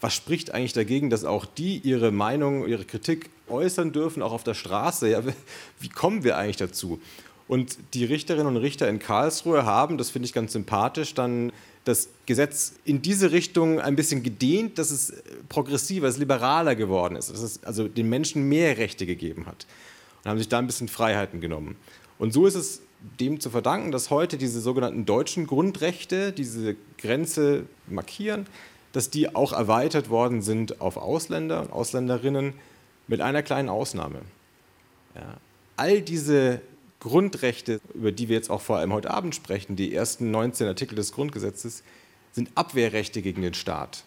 [0.00, 4.44] was spricht eigentlich dagegen, dass auch die ihre Meinung, ihre Kritik äußern dürfen, auch auf
[4.44, 5.08] der Straße?
[5.08, 5.22] Ja,
[5.80, 7.00] wie kommen wir eigentlich dazu?
[7.48, 11.52] Und die Richterinnen und Richter in Karlsruhe haben, das finde ich ganz sympathisch, dann
[11.86, 15.14] das Gesetz in diese Richtung ein bisschen gedehnt, dass es
[15.48, 19.66] progressiver, es liberaler geworden ist, dass es also den Menschen mehr Rechte gegeben hat
[20.24, 21.76] und haben sich da ein bisschen Freiheiten genommen.
[22.18, 22.82] Und so ist es
[23.20, 28.48] dem zu verdanken, dass heute diese sogenannten deutschen Grundrechte diese Grenze markieren,
[28.92, 32.54] dass die auch erweitert worden sind auf Ausländer und Ausländerinnen
[33.06, 34.22] mit einer kleinen Ausnahme.
[35.14, 35.36] Ja.
[35.76, 36.60] All diese
[37.06, 40.96] Grundrechte, über die wir jetzt auch vor allem heute Abend sprechen, die ersten 19 Artikel
[40.96, 41.84] des Grundgesetzes,
[42.32, 44.02] sind Abwehrrechte gegen den Staat.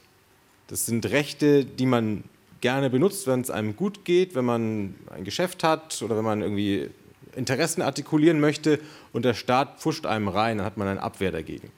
[0.68, 2.26] Das sind Rechte, die man
[2.60, 6.42] gerne benutzt, wenn es einem gut geht, wenn man ein Geschäft hat oder wenn man
[6.42, 6.90] irgendwie
[7.38, 8.82] Interessen artikulieren möchte
[9.14, 11.72] und der Staat pfuscht einem rein, dann hat man eine Abwehr dagegen.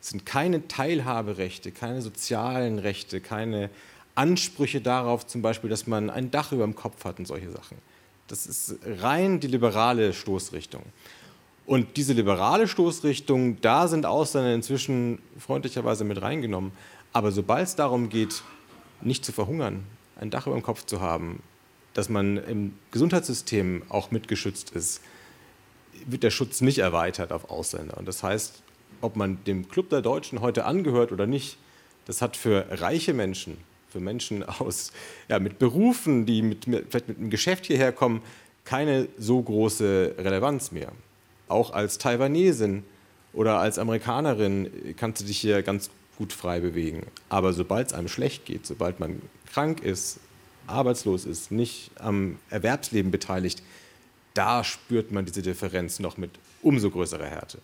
[0.00, 3.68] Es sind keine Teilhaberechte, keine sozialen Rechte, keine
[4.14, 7.78] Ansprüche darauf, zum Beispiel, dass man ein Dach über dem Kopf hat und solche Sachen.
[8.28, 10.82] Das ist rein die liberale Stoßrichtung.
[11.66, 16.72] Und diese liberale Stoßrichtung, da sind Ausländer inzwischen freundlicherweise mit reingenommen.
[17.12, 18.42] Aber sobald es darum geht,
[19.00, 19.84] nicht zu verhungern,
[20.20, 21.42] ein Dach über dem Kopf zu haben,
[21.94, 25.02] dass man im Gesundheitssystem auch mitgeschützt ist,
[26.06, 27.96] wird der Schutz nicht erweitert auf Ausländer.
[27.96, 28.62] Und das heißt,
[29.00, 31.58] ob man dem Club der Deutschen heute angehört oder nicht,
[32.06, 33.58] das hat für reiche Menschen
[33.88, 34.92] für Menschen aus,
[35.28, 38.22] ja, mit Berufen, die mit, vielleicht mit einem Geschäft hierher kommen,
[38.64, 40.92] keine so große Relevanz mehr.
[41.48, 42.84] Auch als Taiwanesin
[43.32, 47.06] oder als Amerikanerin kannst du dich hier ganz gut frei bewegen.
[47.28, 50.18] Aber sobald es einem schlecht geht, sobald man krank ist,
[50.66, 53.62] arbeitslos ist, nicht am Erwerbsleben beteiligt,
[54.34, 56.30] da spürt man diese Differenz noch mit
[56.62, 57.58] umso größerer Härte.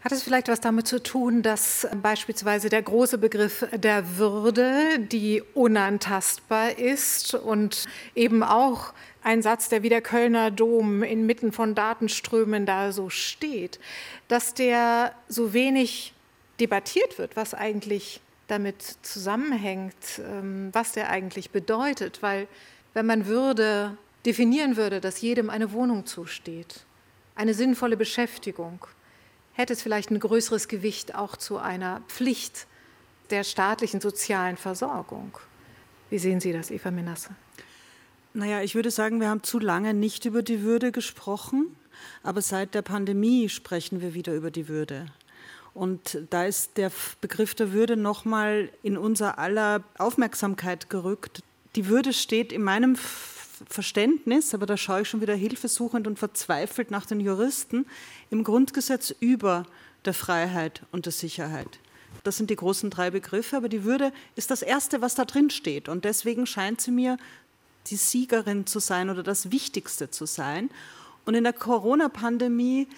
[0.00, 5.42] Hat es vielleicht was damit zu tun, dass beispielsweise der große Begriff der Würde, die
[5.54, 8.92] unantastbar ist und eben auch
[9.24, 13.80] ein Satz, der wie der Kölner Dom inmitten von Datenströmen da so steht,
[14.28, 16.14] dass der so wenig
[16.60, 22.46] debattiert wird, was eigentlich damit zusammenhängt, ähm, was der eigentlich bedeutet, weil
[22.94, 26.84] wenn man Würde definieren würde, dass jedem eine Wohnung zusteht,
[27.34, 28.86] eine sinnvolle Beschäftigung,
[29.58, 32.66] hätte es vielleicht ein größeres Gewicht auch zu einer Pflicht
[33.30, 35.36] der staatlichen sozialen Versorgung.
[36.10, 37.30] Wie sehen Sie das, Eva Menasse?
[38.34, 41.76] Naja, ich würde sagen, wir haben zu lange nicht über die Würde gesprochen,
[42.22, 45.06] aber seit der Pandemie sprechen wir wieder über die Würde.
[45.74, 51.42] Und da ist der Begriff der Würde nochmal in unser aller Aufmerksamkeit gerückt.
[51.74, 52.96] Die Würde steht in meinem
[53.68, 57.86] Verständnis, aber da schaue ich schon wieder hilfesuchend und verzweifelt nach den Juristen,
[58.30, 59.64] im Grundgesetz über
[60.04, 61.78] der Freiheit und der Sicherheit.
[62.24, 65.50] Das sind die großen drei Begriffe, aber die Würde ist das Erste, was da drin
[65.50, 65.88] steht.
[65.88, 67.16] Und deswegen scheint sie mir
[67.88, 70.70] die Siegerin zu sein oder das Wichtigste zu sein.
[71.24, 72.88] Und in der Corona-Pandemie,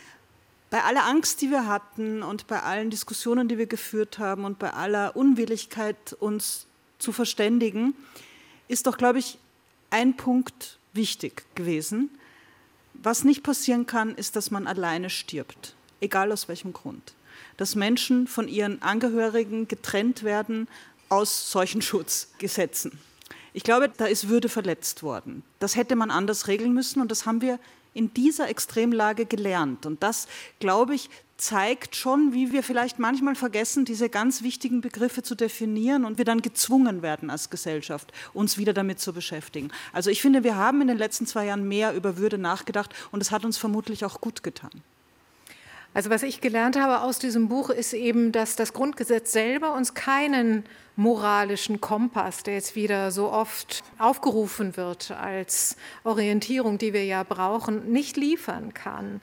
[0.70, 4.59] bei aller Angst, die wir hatten und bei allen Diskussionen, die wir geführt haben und
[4.59, 6.66] bei aller Unwilligkeit, uns
[6.99, 7.94] zu verständigen,
[8.68, 9.38] ist doch, glaube ich,
[9.90, 12.11] ein Punkt wichtig gewesen.
[12.94, 17.14] Was nicht passieren kann, ist, dass man alleine stirbt, egal aus welchem Grund.
[17.57, 20.68] Dass Menschen von ihren Angehörigen getrennt werden
[21.09, 22.98] aus solchen Schutzgesetzen.
[23.53, 25.42] Ich glaube, da ist Würde verletzt worden.
[25.59, 27.59] Das hätte man anders regeln müssen und das haben wir
[27.94, 29.87] in dieser Extremlage gelernt.
[29.87, 30.29] Und das,
[30.61, 36.05] glaube ich, zeigt schon, wie wir vielleicht manchmal vergessen, diese ganz wichtigen Begriffe zu definieren
[36.05, 39.70] und wir dann gezwungen werden als Gesellschaft, uns wieder damit zu beschäftigen.
[39.92, 43.20] Also ich finde, wir haben in den letzten zwei Jahren mehr über Würde nachgedacht und
[43.20, 44.83] es hat uns vermutlich auch gut getan.
[45.92, 49.94] Also was ich gelernt habe aus diesem Buch ist eben, dass das Grundgesetz selber uns
[49.94, 57.24] keinen moralischen Kompass, der jetzt wieder so oft aufgerufen wird als Orientierung, die wir ja
[57.24, 59.20] brauchen, nicht liefern kann.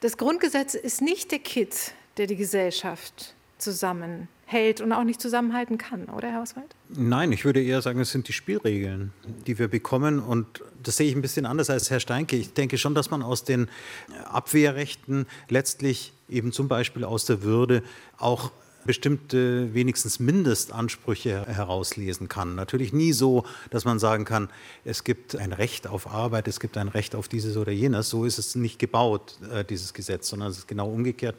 [0.00, 6.04] Das Grundgesetz ist nicht der Kit, der die Gesellschaft zusammenhält und auch nicht zusammenhalten kann,
[6.04, 6.76] oder Herr Oswald?
[6.88, 9.12] Nein, ich würde eher sagen, es sind die Spielregeln,
[9.46, 10.20] die wir bekommen.
[10.20, 12.36] Und das sehe ich ein bisschen anders als Herr Steinke.
[12.36, 13.68] Ich denke schon, dass man aus den
[14.26, 17.82] Abwehrrechten letztlich eben zum Beispiel aus der Würde
[18.18, 18.52] auch
[18.88, 22.54] bestimmte wenigstens Mindestansprüche herauslesen kann.
[22.54, 24.48] Natürlich nie so, dass man sagen kann,
[24.82, 28.08] es gibt ein Recht auf Arbeit, es gibt ein Recht auf dieses oder jenes.
[28.08, 31.36] So ist es nicht gebaut, äh, dieses Gesetz, sondern es ist genau umgekehrt.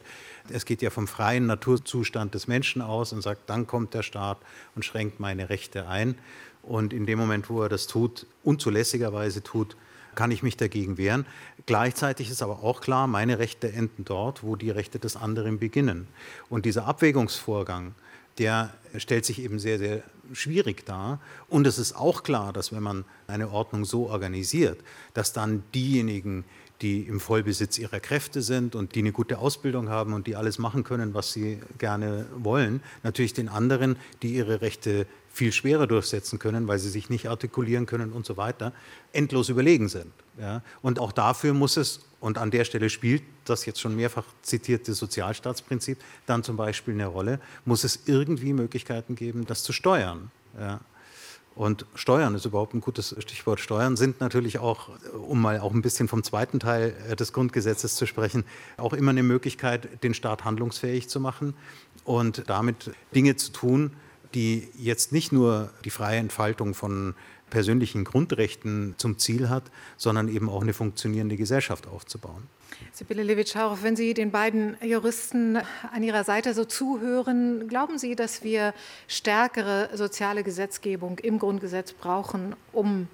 [0.48, 4.38] Es geht ja vom freien Naturzustand des Menschen aus und sagt, dann kommt der Staat
[4.76, 6.14] und schränkt meine Rechte ein.
[6.62, 9.76] Und in dem Moment, wo er das tut, unzulässigerweise tut,
[10.20, 11.24] kann ich mich dagegen wehren.
[11.64, 16.08] Gleichzeitig ist aber auch klar, meine Rechte enden dort, wo die Rechte des anderen beginnen.
[16.50, 17.94] Und dieser Abwägungsvorgang,
[18.36, 20.02] der stellt sich eben sehr, sehr
[20.34, 21.20] schwierig dar.
[21.48, 24.78] Und es ist auch klar, dass wenn man eine Ordnung so organisiert,
[25.14, 26.44] dass dann diejenigen,
[26.82, 30.58] die im Vollbesitz ihrer Kräfte sind und die eine gute Ausbildung haben und die alles
[30.58, 36.38] machen können, was sie gerne wollen, natürlich den anderen, die ihre Rechte viel schwerer durchsetzen
[36.38, 38.72] können, weil sie sich nicht artikulieren können und so weiter,
[39.12, 40.12] endlos überlegen sind.
[40.38, 40.62] Ja?
[40.82, 44.92] Und auch dafür muss es, und an der Stelle spielt das jetzt schon mehrfach zitierte
[44.92, 50.30] Sozialstaatsprinzip dann zum Beispiel eine Rolle, muss es irgendwie Möglichkeiten geben, das zu steuern.
[50.58, 50.80] Ja?
[51.54, 53.60] Und Steuern ist überhaupt ein gutes Stichwort.
[53.60, 54.88] Steuern sind natürlich auch,
[55.28, 58.44] um mal auch ein bisschen vom zweiten Teil äh, des Grundgesetzes zu sprechen,
[58.76, 61.54] auch immer eine Möglichkeit, den Staat handlungsfähig zu machen
[62.04, 63.92] und damit Dinge zu tun,
[64.34, 67.14] die jetzt nicht nur die freie Entfaltung von
[67.50, 69.64] persönlichen Grundrechten zum Ziel hat,
[69.96, 72.44] sondern eben auch eine funktionierende Gesellschaft aufzubauen.
[72.92, 75.58] Sibylle Levitschauer, wenn Sie den beiden Juristen
[75.92, 78.72] an Ihrer Seite so zuhören, glauben Sie, dass wir
[79.08, 83.08] stärkere soziale Gesetzgebung im Grundgesetz brauchen, um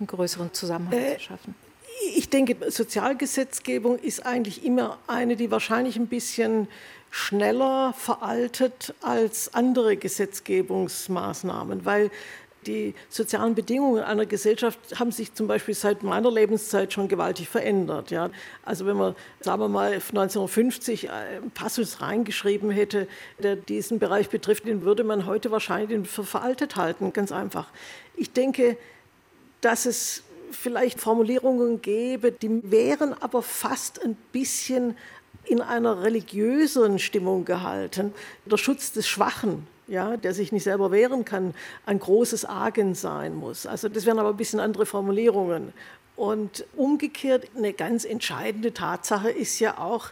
[0.00, 1.54] einen größeren Zusammenhang äh, zu schaffen?
[2.14, 6.66] Ich denke, Sozialgesetzgebung ist eigentlich immer eine, die wahrscheinlich ein bisschen
[7.12, 12.10] schneller veraltet als andere Gesetzgebungsmaßnahmen, weil
[12.66, 18.10] die sozialen Bedingungen einer Gesellschaft haben sich zum Beispiel seit meiner Lebenszeit schon gewaltig verändert.
[18.10, 18.30] Ja.
[18.64, 23.08] Also wenn man, sagen wir mal, 1950 einen Passus reingeschrieben hätte,
[23.42, 27.68] der diesen Bereich betrifft, den würde man heute wahrscheinlich für veraltet halten, ganz einfach.
[28.16, 28.78] Ich denke,
[29.60, 34.96] dass es vielleicht Formulierungen gäbe, die wären aber fast ein bisschen
[35.44, 38.12] in einer religiösen Stimmung gehalten.
[38.46, 41.54] Der Schutz des Schwachen ja, der sich nicht selber wehren kann,
[41.86, 43.66] ein großes Argen sein muss.
[43.66, 45.72] Also das wären aber ein bisschen andere Formulierungen.
[46.16, 50.10] Und umgekehrt, eine ganz entscheidende Tatsache ist ja auch,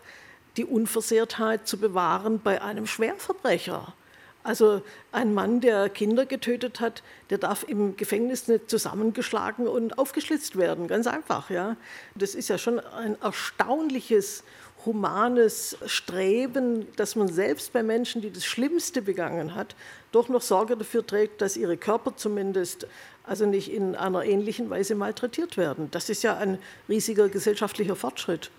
[0.57, 3.95] die Unversehrtheit zu bewahren bei einem Schwerverbrecher.
[4.43, 10.57] Also ein Mann, der Kinder getötet hat, der darf im Gefängnis nicht zusammengeschlagen und aufgeschlitzt
[10.57, 10.89] werden.
[10.89, 11.77] Ganz einfach, ja.
[12.15, 14.43] Das ist ja schon ein erstaunliches
[14.87, 19.75] humanes Streben, dass man selbst bei Menschen, die das Schlimmste begangen hat,
[20.13, 22.87] doch noch Sorge dafür trägt, dass ihre Körper zumindest
[23.25, 25.89] also nicht in einer ähnlichen Weise malträtiert werden.
[25.91, 28.51] Das ist ja ein riesiger gesellschaftlicher Fortschritt.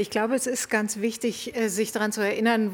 [0.00, 2.72] Ich glaube, es ist ganz wichtig, äh, sich daran zu erinnern,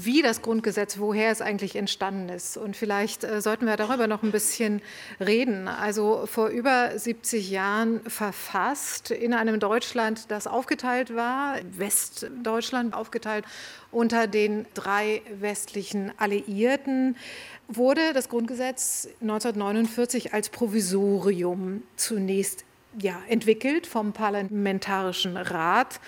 [0.00, 2.56] wie das Grundgesetz, woher es eigentlich entstanden ist.
[2.56, 4.82] Und vielleicht äh, sollten wir darüber noch ein bisschen
[5.20, 5.68] reden.
[5.68, 13.44] Also vor über 70 Jahren verfasst in einem Deutschland, das aufgeteilt war, Westdeutschland aufgeteilt
[13.92, 17.16] unter den drei westlichen Alliierten
[17.68, 22.64] wurde das Grundgesetz 1949 als Provisorium zunächst
[22.98, 26.00] ja, entwickelt vom Parlamentarischen Rat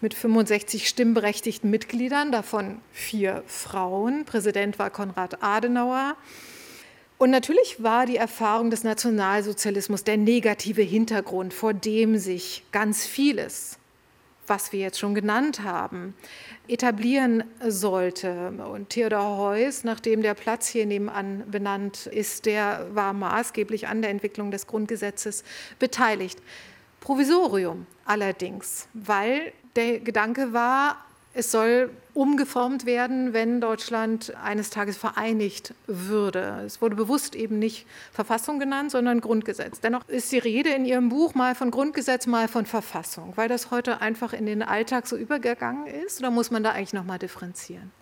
[0.00, 4.24] mit 65 stimmberechtigten Mitgliedern, davon vier Frauen.
[4.24, 6.16] Präsident war Konrad Adenauer.
[7.18, 13.76] Und natürlich war die Erfahrung des Nationalsozialismus der negative Hintergrund, vor dem sich ganz vieles,
[14.46, 16.14] was wir jetzt schon genannt haben,
[16.66, 18.52] etablieren sollte.
[18.72, 24.10] Und Theodor Heuss, nachdem der Platz hier nebenan benannt ist, der war maßgeblich an der
[24.10, 25.44] Entwicklung des Grundgesetzes
[25.78, 26.38] beteiligt.
[27.00, 30.96] Provisorium allerdings, weil der Gedanke war,
[31.32, 36.62] es soll umgeformt werden, wenn Deutschland eines Tages vereinigt würde.
[36.66, 39.80] Es wurde bewusst eben nicht Verfassung genannt, sondern Grundgesetz.
[39.80, 43.70] Dennoch ist die Rede in Ihrem Buch mal von Grundgesetz, mal von Verfassung, weil das
[43.70, 46.18] heute einfach in den Alltag so übergegangen ist.
[46.18, 47.92] Oder muss man da eigentlich noch mal differenzieren?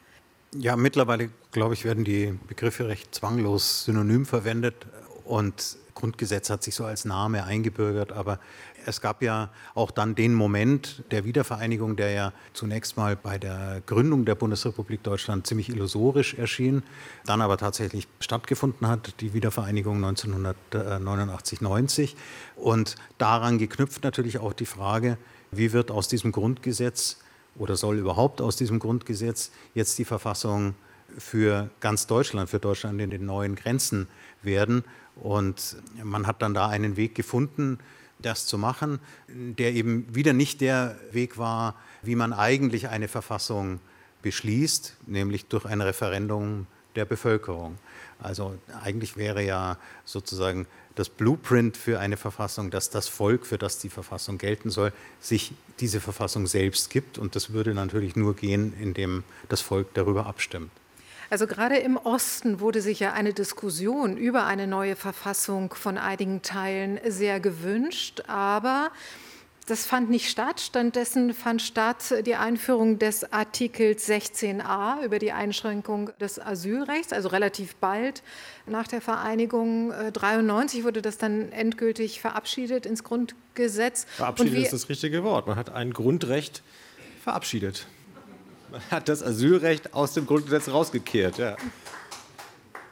[0.54, 4.86] Ja, mittlerweile, glaube ich, werden die Begriffe recht zwanglos synonym verwendet
[5.24, 8.38] und Grundgesetz hat sich so als Name eingebürgert, aber
[8.86, 13.82] es gab ja auch dann den Moment der Wiedervereinigung, der ja zunächst mal bei der
[13.84, 16.84] Gründung der Bundesrepublik Deutschland ziemlich illusorisch erschien,
[17.26, 22.14] dann aber tatsächlich stattgefunden hat, die Wiedervereinigung 1989-90.
[22.54, 25.18] Und daran geknüpft natürlich auch die Frage,
[25.50, 27.18] wie wird aus diesem Grundgesetz
[27.56, 30.76] oder soll überhaupt aus diesem Grundgesetz jetzt die Verfassung
[31.16, 34.08] für ganz Deutschland, für Deutschland in den neuen Grenzen
[34.42, 34.84] werden.
[35.22, 37.78] Und man hat dann da einen Weg gefunden,
[38.20, 43.80] das zu machen, der eben wieder nicht der Weg war, wie man eigentlich eine Verfassung
[44.22, 47.78] beschließt, nämlich durch ein Referendum der Bevölkerung.
[48.18, 53.78] Also eigentlich wäre ja sozusagen das Blueprint für eine Verfassung, dass das Volk, für das
[53.78, 57.18] die Verfassung gelten soll, sich diese Verfassung selbst gibt.
[57.18, 60.72] Und das würde natürlich nur gehen, indem das Volk darüber abstimmt.
[61.30, 66.40] Also gerade im Osten wurde sich ja eine Diskussion über eine neue Verfassung von einigen
[66.40, 68.90] Teilen sehr gewünscht, aber
[69.66, 70.60] das fand nicht statt.
[70.60, 77.76] Stattdessen fand statt die Einführung des Artikels 16a über die Einschränkung des Asylrechts, also relativ
[77.76, 78.22] bald
[78.64, 79.92] nach der Vereinigung.
[80.14, 84.06] 93 äh, wurde das dann endgültig verabschiedet ins Grundgesetz.
[84.16, 85.46] Verabschiedet ist das richtige Wort.
[85.46, 86.62] Man hat ein Grundrecht
[87.22, 87.86] verabschiedet.
[88.90, 91.38] Hat das Asylrecht aus dem Grundgesetz rausgekehrt.
[91.38, 91.56] Ja.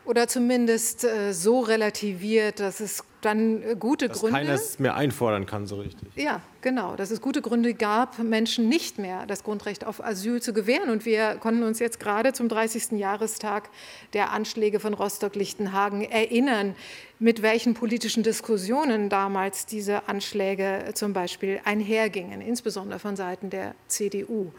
[0.06, 4.38] oder zumindest äh, so relativiert, dass es dann äh, gute dass Gründe.
[4.38, 6.08] keiner es mehr einfordern kann, so richtig.
[6.14, 10.52] Ja, genau, dass es gute Gründe gab, Menschen nicht mehr das Grundrecht auf Asyl zu
[10.52, 10.90] gewähren.
[10.90, 12.92] Und wir konnten uns jetzt gerade zum 30.
[12.92, 13.68] Jahrestag
[14.12, 16.76] der Anschläge von Rostock-Lichtenhagen erinnern,
[17.18, 24.52] mit welchen politischen Diskussionen damals diese Anschläge zum Beispiel einhergingen, insbesondere von Seiten der CDU.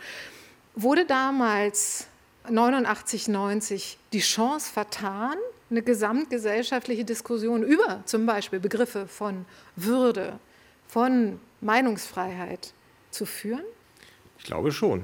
[0.80, 2.06] Wurde damals
[2.48, 5.34] 89, 90 die Chance vertan,
[5.72, 10.38] eine gesamtgesellschaftliche Diskussion über zum Beispiel Begriffe von Würde,
[10.88, 12.74] von Meinungsfreiheit
[13.10, 13.64] zu führen?
[14.38, 15.02] Ich glaube schon.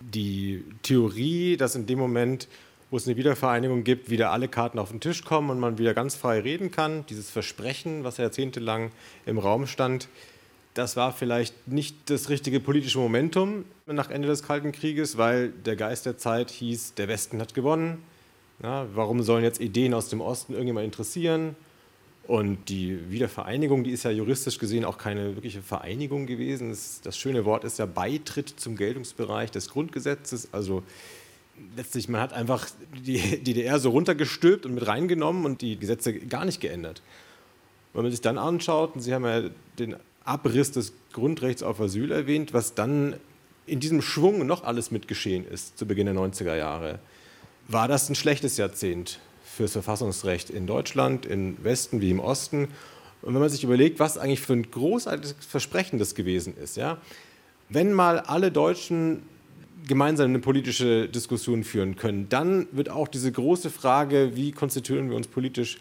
[0.00, 2.48] Die Theorie, dass in dem Moment,
[2.90, 5.94] wo es eine Wiedervereinigung gibt, wieder alle Karten auf den Tisch kommen und man wieder
[5.94, 8.90] ganz frei reden kann, dieses Versprechen, was jahrzehntelang
[9.24, 10.08] im Raum stand,
[10.74, 15.76] das war vielleicht nicht das richtige politische Momentum nach Ende des Kalten Krieges, weil der
[15.76, 18.02] Geist der Zeit hieß, der Westen hat gewonnen.
[18.62, 21.56] Ja, warum sollen jetzt Ideen aus dem Osten irgendjemand interessieren?
[22.26, 26.70] Und die Wiedervereinigung, die ist ja juristisch gesehen auch keine wirkliche Vereinigung gewesen.
[27.02, 30.48] Das, schöne Wort ist ja Beitritt zum Geltungsbereich des Grundgesetzes.
[30.52, 30.84] Also
[31.76, 32.68] letztlich, man hat einfach
[33.04, 37.02] die DDR so runtergestülpt und mit reingenommen und die Gesetze gar nicht geändert.
[37.92, 39.42] Wenn man sich dann anschaut, und Sie haben ja
[39.78, 43.16] den Abriss des Grundrechts auf Asyl erwähnt, was dann
[43.66, 46.98] in diesem Schwung noch alles mitgeschehen ist zu Beginn der 90er Jahre.
[47.68, 52.68] War das ein schlechtes Jahrzehnt fürs Verfassungsrecht in Deutschland, im Westen wie im Osten?
[53.22, 56.98] Und wenn man sich überlegt, was eigentlich für ein großartiges Versprechen das gewesen ist, ja,
[57.68, 59.22] wenn mal alle Deutschen
[59.86, 65.16] gemeinsam eine politische Diskussion führen können, dann wird auch diese große Frage, wie konstituieren wir
[65.16, 65.78] uns politisch,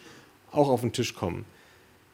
[0.52, 1.46] auch auf den Tisch kommen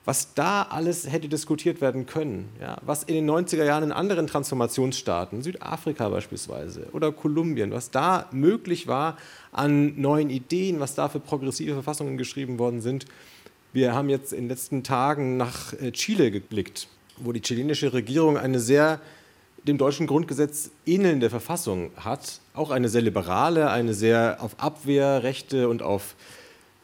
[0.08, 4.26] was da alles hätte diskutiert werden können, ja, was in den 90er Jahren in anderen
[4.26, 9.18] Transformationsstaaten, Südafrika beispielsweise oder Kolumbien, was da möglich war
[9.51, 13.05] an neuen Ideen, was da für progressive Verfassungen geschrieben worden sind.
[13.74, 16.88] Wir haben jetzt in den letzten Tagen nach äh, Chile geblickt,
[17.18, 19.01] wo die chilenische Regierung eine sehr
[19.66, 25.82] dem deutschen Grundgesetz ähnelnde Verfassung hat, auch eine sehr liberale, eine sehr auf Abwehrrechte und
[25.82, 26.16] auf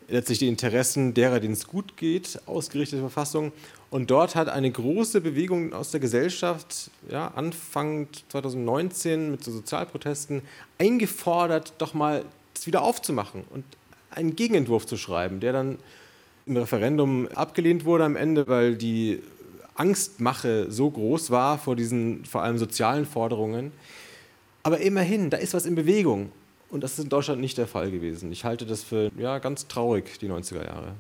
[0.07, 3.51] letztlich die Interessen derer, denen es gut geht, ausgerichtete Verfassung.
[3.89, 10.41] Und dort hat eine große Bewegung aus der Gesellschaft, ja, Anfang 2019 mit so Sozialprotesten,
[10.79, 13.63] eingefordert, doch mal das wieder aufzumachen und
[14.09, 15.77] einen Gegenentwurf zu schreiben, der dann
[16.45, 19.21] im Referendum abgelehnt wurde am Ende, weil die
[19.75, 23.71] Angstmache so groß war vor diesen vor allem sozialen Forderungen.
[24.61, 26.31] Aber immerhin, da ist was in Bewegung.
[26.73, 28.31] Und das ist in Deutschland nicht der Fall gewesen.
[28.31, 30.95] Ich halte das für ja, ganz traurig, die 90er Jahre.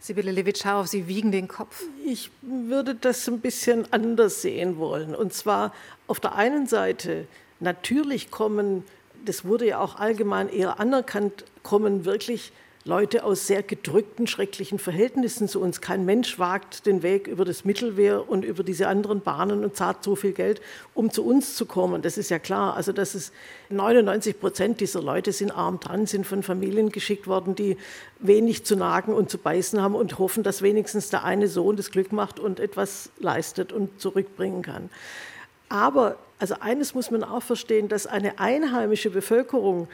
[0.00, 1.82] Sibylle Levitscharow, Sie wiegen den Kopf.
[2.06, 5.14] Ich würde das ein bisschen anders sehen wollen.
[5.14, 5.74] Und zwar
[6.06, 7.26] auf der einen Seite,
[7.60, 8.82] natürlich kommen,
[9.26, 12.50] das wurde ja auch allgemein eher anerkannt, kommen wirklich
[12.84, 15.82] Leute aus sehr gedrückten, schrecklichen Verhältnissen zu uns.
[15.82, 20.02] Kein Mensch wagt den Weg über das Mittelmeer und über diese anderen Bahnen und zahlt
[20.02, 20.62] so viel Geld,
[20.94, 22.00] um zu uns zu kommen.
[22.00, 22.76] Das ist ja klar.
[22.76, 23.34] Also das ist
[23.68, 27.76] 99 Prozent dieser Leute sind arm dran, sind von Familien geschickt worden, die
[28.18, 31.90] wenig zu nagen und zu beißen haben und hoffen, dass wenigstens der eine Sohn das
[31.90, 34.88] Glück macht und etwas leistet und zurückbringen kann.
[35.68, 39.86] Aber also eines muss man auch verstehen, dass eine einheimische Bevölkerung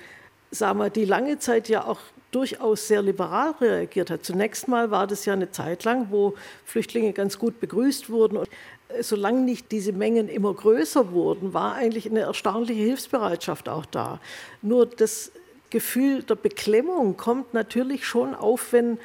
[0.61, 2.01] wir, die lange Zeit ja auch
[2.31, 4.25] durchaus sehr liberal reagiert hat.
[4.25, 6.35] Zunächst mal war das ja eine Zeit lang, wo
[6.65, 8.37] Flüchtlinge ganz gut begrüßt wurden.
[8.37, 8.49] Und
[8.89, 14.21] äh, solange nicht diese Mengen immer größer wurden, war eigentlich eine erstaunliche Hilfsbereitschaft auch da.
[14.63, 15.33] Nur das
[15.71, 18.99] Gefühl der Beklemmung kommt natürlich schon auf, wenn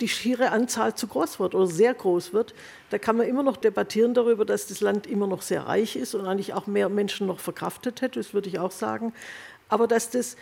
[0.00, 2.54] die schiere Anzahl zu groß wird oder sehr groß wird.
[2.90, 6.14] Da kann man immer noch debattieren darüber, dass das Land immer noch sehr reich ist
[6.14, 9.12] und eigentlich auch mehr Menschen noch verkraftet hätte, das würde ich auch sagen.
[9.68, 10.36] Aber dass das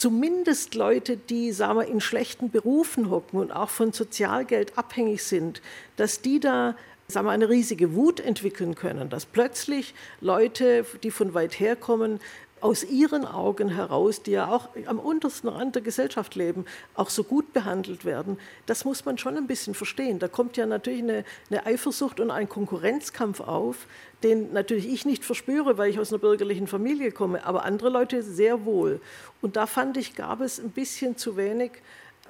[0.00, 5.60] zumindest Leute, die sagen wir, in schlechten Berufen hocken und auch von Sozialgeld abhängig sind,
[5.96, 6.74] dass die da
[7.06, 12.20] sagen wir, eine riesige Wut entwickeln können, dass plötzlich Leute, die von weit her kommen,
[12.60, 17.24] aus ihren Augen heraus, die ja auch am untersten Rand der Gesellschaft leben, auch so
[17.24, 20.18] gut behandelt werden, das muss man schon ein bisschen verstehen.
[20.18, 23.86] Da kommt ja natürlich eine, eine Eifersucht und ein Konkurrenzkampf auf,
[24.22, 28.22] den natürlich ich nicht verspüre, weil ich aus einer bürgerlichen Familie komme, aber andere Leute
[28.22, 29.00] sehr wohl.
[29.40, 31.72] Und da fand ich, gab es ein bisschen zu wenig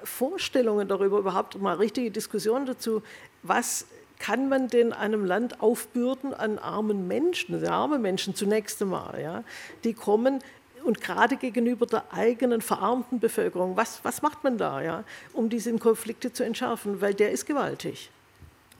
[0.03, 3.03] Vorstellungen darüber, überhaupt mal richtige Diskussionen dazu,
[3.43, 3.85] was
[4.21, 9.43] kann man denn einem Land aufbürden an armen Menschen, also arme Menschen zunächst einmal, ja,
[9.83, 10.39] die kommen
[10.83, 15.03] und gerade gegenüber der eigenen verarmten Bevölkerung, was, was macht man da, ja,
[15.33, 18.11] um diese Konflikte zu entschärfen, weil der ist gewaltig.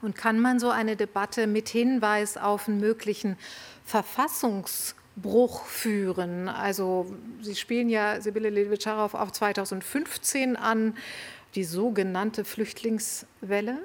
[0.00, 3.36] Und kann man so eine Debatte mit Hinweis auf einen möglichen
[3.84, 6.48] Verfassungsbruch führen?
[6.48, 10.96] Also Sie spielen ja Sibylle Levitscharow auf 2015 an
[11.56, 13.78] die sogenannte Flüchtlingswelle.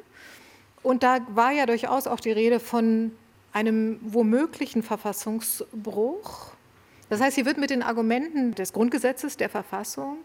[0.87, 3.11] Und da war ja durchaus auch die Rede von
[3.51, 6.53] einem womöglichen Verfassungsbruch.
[7.09, 10.19] Das heißt, hier wird mit den Argumenten des Grundgesetzes, der Verfassung,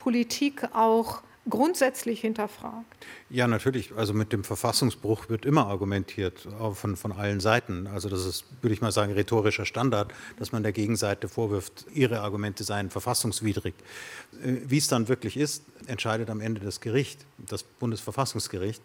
[0.00, 3.06] Politik auch grundsätzlich hinterfragt.
[3.30, 3.92] Ja, natürlich.
[3.96, 7.86] Also mit dem Verfassungsbruch wird immer argumentiert, von, von allen Seiten.
[7.86, 12.22] Also das ist, würde ich mal sagen, rhetorischer Standard, dass man der Gegenseite vorwirft, ihre
[12.22, 13.74] Argumente seien verfassungswidrig.
[14.44, 18.82] Äh, wie es dann wirklich ist, entscheidet am Ende das Gericht, das Bundesverfassungsgericht.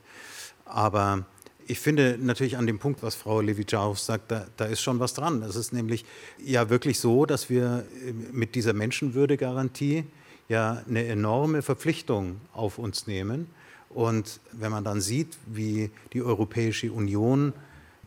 [0.68, 1.26] Aber
[1.66, 5.14] ich finde natürlich an dem Punkt, was Frau Levitscharow sagt, da, da, ist schon was
[5.14, 5.42] dran.
[5.42, 6.06] Es ist nämlich
[6.44, 10.06] ja wirklich so, dass wir äh, mit dieser Menschenwürdegarantie
[10.50, 13.48] ja eine enorme Verpflichtung auf uns nehmen.
[13.90, 17.54] Und wenn man dann sieht, wie die Europäische Union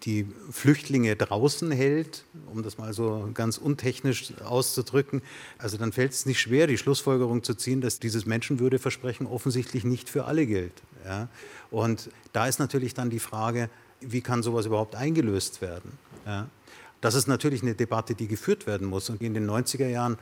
[0.05, 5.23] die Flüchtlinge draußen hält, um das mal so ganz untechnisch auszudrücken,
[5.59, 10.09] also dann fällt es nicht schwer, die Schlussfolgerung zu ziehen, dass dieses Menschenwürdeversprechen offensichtlich nicht
[10.09, 10.83] für alle gilt.
[11.05, 11.29] Ja?
[11.71, 13.69] Und da ist natürlich dann die Frage,
[14.01, 15.93] wie kann sowas überhaupt eingelöst werden?
[16.27, 16.49] Ja?
[17.01, 19.09] Das ist natürlich eine Debatte, die geführt werden muss.
[19.09, 20.19] Und in den 90er Jahren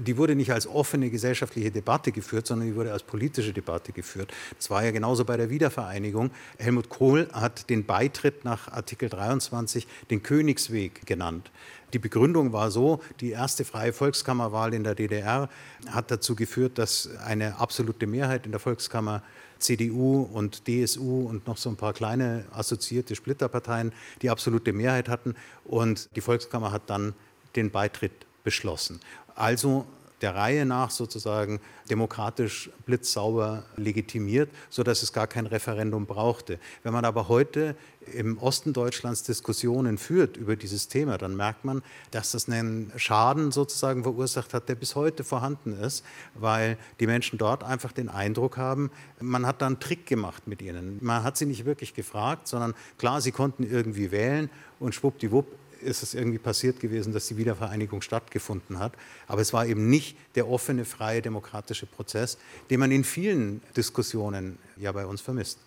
[0.00, 4.32] die wurde nicht als offene gesellschaftliche Debatte geführt, sondern die wurde als politische Debatte geführt.
[4.56, 6.30] Das war ja genauso bei der Wiedervereinigung.
[6.58, 11.50] Helmut Kohl hat den Beitritt nach Artikel 23 den Königsweg genannt.
[11.92, 15.48] Die Begründung war so, die erste freie Volkskammerwahl in der DDR
[15.88, 19.22] hat dazu geführt, dass eine absolute Mehrheit in der Volkskammer
[19.58, 25.34] CDU und DSU und noch so ein paar kleine assoziierte Splitterparteien die absolute Mehrheit hatten.
[25.64, 27.14] Und die Volkskammer hat dann
[27.54, 28.12] den Beitritt
[28.44, 29.00] beschlossen
[29.36, 29.86] also
[30.22, 31.60] der Reihe nach sozusagen
[31.90, 36.58] demokratisch blitzsauber legitimiert, sodass es gar kein Referendum brauchte.
[36.82, 37.76] Wenn man aber heute
[38.12, 41.82] im Osten Deutschlands Diskussionen führt über dieses Thema, dann merkt man,
[42.12, 47.38] dass das einen Schaden sozusagen verursacht hat, der bis heute vorhanden ist, weil die Menschen
[47.38, 50.98] dort einfach den Eindruck haben, man hat da einen Trick gemacht mit ihnen.
[51.02, 55.46] Man hat sie nicht wirklich gefragt, sondern klar, sie konnten irgendwie wählen und schwuppdiwupp
[55.82, 58.92] ist es irgendwie passiert gewesen, dass die Wiedervereinigung stattgefunden hat.
[59.26, 62.38] Aber es war eben nicht der offene, freie, demokratische Prozess,
[62.70, 65.58] den man in vielen Diskussionen ja bei uns vermisst.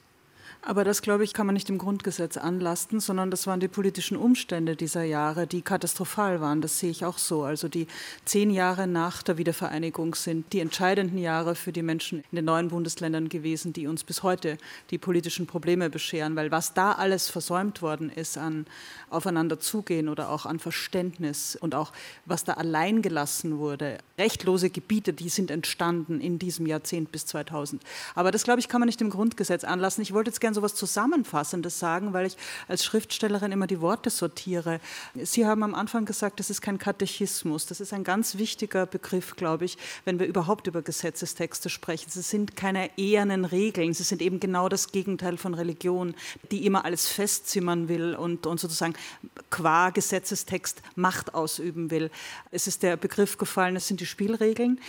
[0.62, 4.18] Aber das, glaube ich, kann man nicht im Grundgesetz anlasten, sondern das waren die politischen
[4.18, 6.60] Umstände dieser Jahre, die katastrophal waren.
[6.60, 7.44] Das sehe ich auch so.
[7.44, 7.88] Also die
[8.26, 12.68] zehn Jahre nach der Wiedervereinigung sind die entscheidenden Jahre für die Menschen in den neuen
[12.68, 14.58] Bundesländern gewesen, die uns bis heute
[14.92, 16.36] die politischen Probleme bescheren.
[16.36, 18.66] Weil was da alles versäumt worden ist an
[19.10, 21.94] aufeinander zugehen oder auch an Verständnis und auch
[22.26, 27.82] was da allein gelassen wurde, rechtlose Gebiete, die sind entstanden in diesem Jahrzehnt bis 2000.
[28.14, 30.02] Aber das, glaube ich, kann man nicht im Grundgesetz anlassen.
[30.02, 32.36] Ich wollte jetzt gerne gern so etwas Zusammenfassendes sagen, weil ich
[32.68, 34.80] als Schriftstellerin immer die Worte sortiere.
[35.16, 37.68] Sie haben am Anfang gesagt, das ist kein Katechismus.
[37.68, 42.10] Das ist ein ganz wichtiger Begriff, glaube ich, wenn wir überhaupt über Gesetzestexte sprechen.
[42.10, 43.94] Sie sind keine ehernen Regeln.
[43.94, 46.16] Sie sind eben genau das Gegenteil von Religion,
[46.50, 48.96] die immer alles festzimmern will und, und sozusagen
[49.52, 52.10] qua Gesetzestext Macht ausüben will.
[52.50, 54.80] Es ist der Begriff gefallen, es sind die Spielregeln.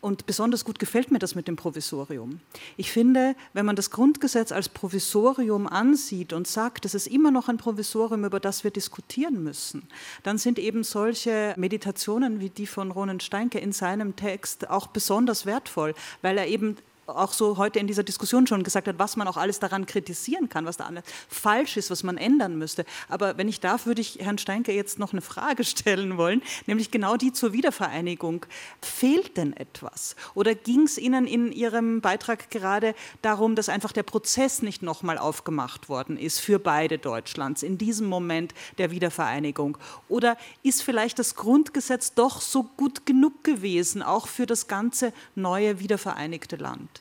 [0.00, 2.40] Und besonders gut gefällt mir das mit dem Provisorium.
[2.78, 7.48] Ich finde, wenn man das Grundgesetz als Provisorium ansieht und sagt, es ist immer noch
[7.48, 9.88] ein Provisorium, über das wir diskutieren müssen,
[10.22, 15.46] dann sind eben solche Meditationen wie die von Ronen Steinke in seinem Text auch besonders
[15.46, 16.76] wertvoll, weil er eben
[17.16, 20.48] auch so heute in dieser Diskussion schon gesagt hat, was man auch alles daran kritisieren
[20.48, 22.84] kann, was da alles falsch ist, was man ändern müsste.
[23.08, 26.90] Aber wenn ich darf, würde ich Herrn Steinke jetzt noch eine Frage stellen wollen, nämlich
[26.90, 28.46] genau die zur Wiedervereinigung.
[28.80, 30.16] Fehlt denn etwas?
[30.34, 35.18] Oder ging es Ihnen in Ihrem Beitrag gerade darum, dass einfach der Prozess nicht nochmal
[35.18, 39.78] aufgemacht worden ist für beide Deutschlands in diesem Moment der Wiedervereinigung?
[40.08, 45.80] Oder ist vielleicht das Grundgesetz doch so gut genug gewesen, auch für das ganze neue
[45.80, 46.99] wiedervereinigte Land?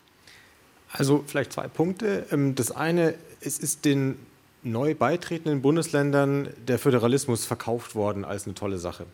[0.91, 2.25] Also vielleicht zwei Punkte.
[2.31, 4.17] Ähm, das eine, es ist den
[4.63, 9.05] neu beitretenden Bundesländern der Föderalismus verkauft worden als eine tolle Sache.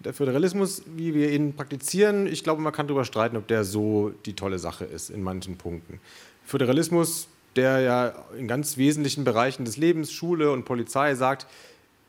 [0.00, 4.12] Der Föderalismus, wie wir ihn praktizieren, ich glaube, man kann darüber streiten, ob der so
[4.26, 6.00] die tolle Sache ist in manchen Punkten.
[6.46, 11.46] Föderalismus, der ja in ganz wesentlichen Bereichen des Lebens, Schule und Polizei sagt,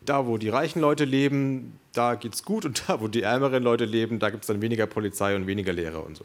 [0.06, 3.64] da wo die reichen Leute leben, da geht es gut und da wo die ärmeren
[3.64, 6.24] Leute leben, da gibt es dann weniger Polizei und weniger Lehrer und so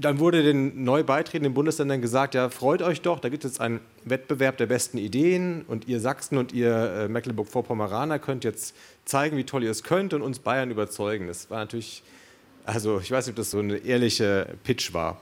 [0.00, 3.60] dann wurde den neu beitretenden Bundesländern gesagt, ja, freut euch doch, da gibt es jetzt
[3.60, 9.36] einen Wettbewerb der besten Ideen und ihr Sachsen und ihr äh, Mecklenburg-Vorpommeraner könnt jetzt zeigen,
[9.36, 11.26] wie toll ihr es könnt und uns Bayern überzeugen.
[11.26, 12.04] Das war natürlich,
[12.64, 15.20] also ich weiß nicht, ob das so eine ehrliche Pitch war.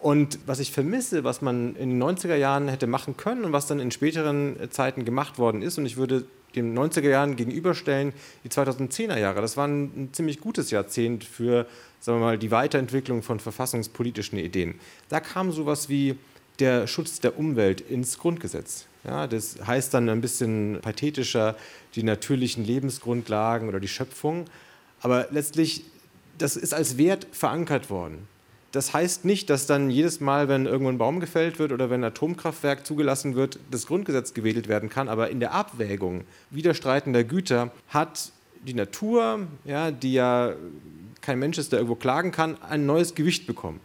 [0.00, 3.66] Und was ich vermisse, was man in den 90er Jahren hätte machen können und was
[3.66, 6.24] dann in späteren Zeiten gemacht worden ist, und ich würde
[6.54, 8.12] den 90er Jahren gegenüberstellen,
[8.44, 11.66] die 2010er Jahre, das war ein, ziemlich gutes Jahrzehnt für
[12.02, 14.74] sagen wir mal, die Weiterentwicklung von verfassungspolitischen Ideen.
[15.08, 16.16] Da kam sowas wie
[16.58, 18.86] der Schutz der Umwelt ins Grundgesetz.
[19.04, 21.56] Ja, das heißt dann ein bisschen pathetischer
[21.94, 24.46] die natürlichen Lebensgrundlagen oder die Schöpfung.
[25.00, 25.84] Aber letztlich,
[26.38, 28.28] das ist als Wert verankert worden.
[28.72, 32.00] Das heißt nicht, dass dann jedes Mal, wenn irgendwo ein Baum gefällt wird oder wenn
[32.00, 35.10] ein Atomkraftwerk zugelassen wird, das Grundgesetz gewedelt werden kann.
[35.10, 38.32] Aber in der Abwägung widerstreitender Güter hat
[38.66, 40.54] die Natur, ja, die ja
[41.20, 43.78] kein Mensch ist, der irgendwo klagen kann, ein neues Gewicht bekommen.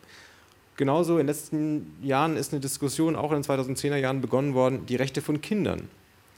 [0.77, 4.85] Genauso in den letzten Jahren ist eine Diskussion auch in den 2010er Jahren begonnen worden,
[4.85, 5.89] die Rechte von Kindern.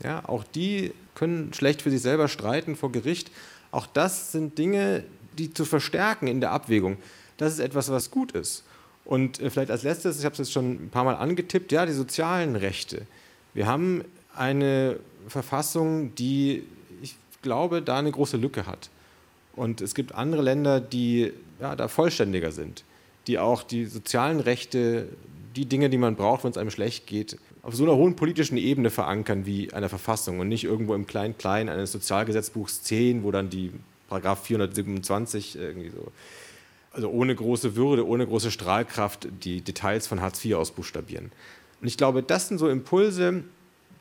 [0.03, 3.31] Ja, auch die können schlecht für sich selber streiten vor Gericht.
[3.71, 5.03] Auch das sind Dinge,
[5.37, 6.97] die zu verstärken in der Abwägung
[7.41, 8.63] das ist etwas, was gut ist.
[9.05, 11.85] Und äh, vielleicht als letztes, ich habe es jetzt schon ein paar Mal angetippt, ja,
[11.85, 13.07] die sozialen Rechte.
[13.53, 14.03] Wir haben
[14.35, 16.63] eine Verfassung, die,
[17.01, 18.89] ich glaube, da eine große Lücke hat.
[19.55, 22.83] Und es gibt andere Länder, die ja, da vollständiger sind,
[23.27, 25.07] die auch die sozialen Rechte,
[25.55, 28.57] die Dinge, die man braucht, wenn es einem schlecht geht, auf so einer hohen politischen
[28.57, 33.49] Ebene verankern wie einer Verfassung und nicht irgendwo im Klein-Klein eines Sozialgesetzbuchs 10, wo dann
[33.49, 33.71] die
[34.07, 36.11] Paragraph 427 irgendwie so
[36.91, 41.31] also ohne große Würde, ohne große Strahlkraft die Details von Hartz IV ausbuchstabieren.
[41.81, 43.43] Und ich glaube, das sind so Impulse,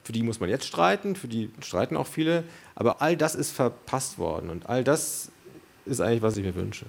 [0.05, 3.51] für die muss man jetzt streiten, für die streiten auch viele, aber all das ist
[3.51, 5.31] verpasst worden und all das
[5.85, 6.87] ist eigentlich, was ich mir wünsche.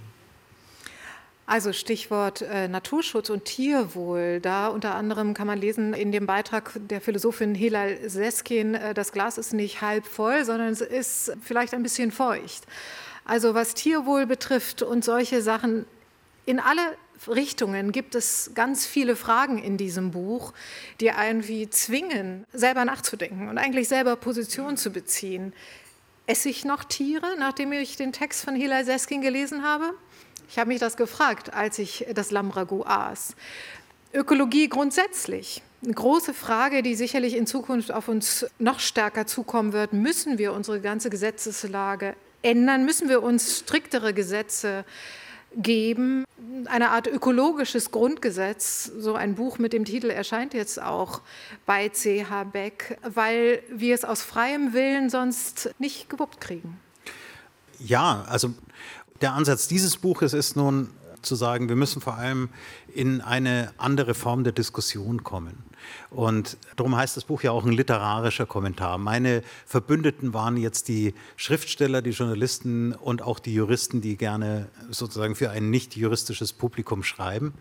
[1.46, 4.40] Also Stichwort äh, Naturschutz und Tierwohl.
[4.40, 9.12] Da unter anderem kann man lesen in dem Beitrag der Philosophin Hilal Seskin, äh, das
[9.12, 12.68] Glas ist nicht halb voll, sondern es ist vielleicht ein bisschen feucht.
[13.30, 15.86] Also was Tierwohl betrifft und solche Sachen,
[16.48, 16.82] in alle
[17.28, 20.52] Richtungen gibt es ganz viele Fragen in diesem Buch,
[21.00, 25.54] die irgendwie zwingen, selber nachzudenken und eigentlich selber Position zu beziehen.
[26.26, 29.94] Esse ich noch Tiere, nachdem ich den Text von Hila Seskin gelesen habe?
[30.50, 33.36] Ich habe mich das gefragt, als ich das Lamragu aß.
[34.12, 35.62] Ökologie grundsätzlich.
[35.84, 39.94] Eine große Frage, die sicherlich in Zukunft auf uns noch stärker zukommen wird.
[39.94, 42.86] Müssen wir unsere ganze Gesetzeslage ändern?
[42.86, 44.86] Müssen wir uns striktere Gesetze
[45.56, 46.26] geben?
[46.66, 51.22] Eine Art ökologisches Grundgesetz, so ein Buch mit dem Titel erscheint jetzt auch
[51.66, 56.80] bei CH Beck, weil wir es aus freiem Willen sonst nicht gewuppt kriegen.
[57.80, 58.54] Ja, also
[59.22, 60.90] der Ansatz dieses Buches ist nun
[61.22, 62.50] zu sagen, wir müssen vor allem
[62.94, 65.64] in eine andere Form der Diskussion kommen.
[66.10, 68.98] Und darum heißt das Buch ja auch ein literarischer Kommentar.
[68.98, 75.36] Meine Verbündeten waren jetzt die Schriftsteller, die Journalisten und auch die Juristen, die gerne sozusagen
[75.36, 77.54] für ein nicht juristisches Publikum schreiben.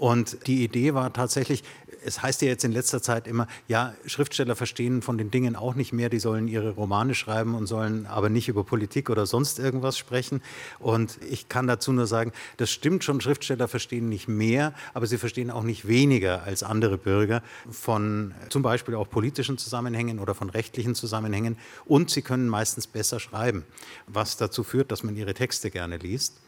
[0.00, 1.62] Und die Idee war tatsächlich,
[2.06, 5.74] es heißt ja jetzt in letzter Zeit immer, ja, Schriftsteller verstehen von den Dingen auch
[5.74, 9.58] nicht mehr, die sollen ihre Romane schreiben und sollen aber nicht über Politik oder sonst
[9.58, 10.40] irgendwas sprechen.
[10.78, 15.18] Und ich kann dazu nur sagen, das stimmt schon, Schriftsteller verstehen nicht mehr, aber sie
[15.18, 20.48] verstehen auch nicht weniger als andere Bürger von zum Beispiel auch politischen Zusammenhängen oder von
[20.48, 21.58] rechtlichen Zusammenhängen.
[21.84, 23.66] Und sie können meistens besser schreiben,
[24.06, 26.40] was dazu führt, dass man ihre Texte gerne liest.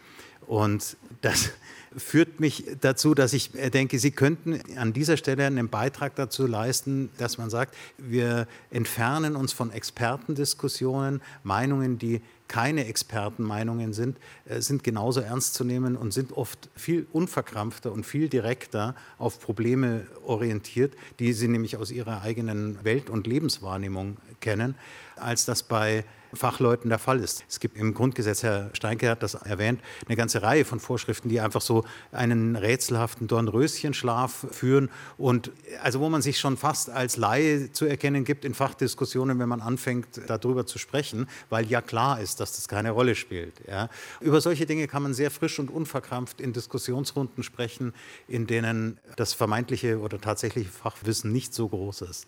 [0.47, 1.51] Und das
[1.97, 7.11] führt mich dazu, dass ich denke, Sie könnten an dieser Stelle einen Beitrag dazu leisten,
[7.19, 12.21] dass man sagt, wir entfernen uns von Expertendiskussionen, Meinungen, die
[12.53, 18.05] keine Expertenmeinungen sind, äh, sind genauso ernst zu nehmen und sind oft viel unverkrampfter und
[18.05, 24.75] viel direkter auf Probleme orientiert, die sie nämlich aus ihrer eigenen Welt- und Lebenswahrnehmung kennen,
[25.23, 26.05] als das bei
[26.35, 27.45] Fachleuten der Fall ist.
[27.49, 31.41] Es gibt im Grundgesetz, Herr Steinke hat das erwähnt, eine ganze Reihe von Vorschriften, die
[31.41, 35.51] einfach so einen rätselhaften Dornröschenschlaf führen und
[35.83, 39.61] also wo man sich schon fast als Laie zu erkennen gibt in Fachdiskussionen, wenn man
[39.61, 43.55] anfängt, darüber zu sprechen, weil ja klar ist, dass das keine Rolle spielt.
[43.69, 43.89] Ja.
[44.21, 47.93] Über solche Dinge kann man sehr frisch und unverkrampft in Diskussionsrunden sprechen,
[48.27, 52.27] in denen das vermeintliche oder tatsächliche Fachwissen nicht so groß ist.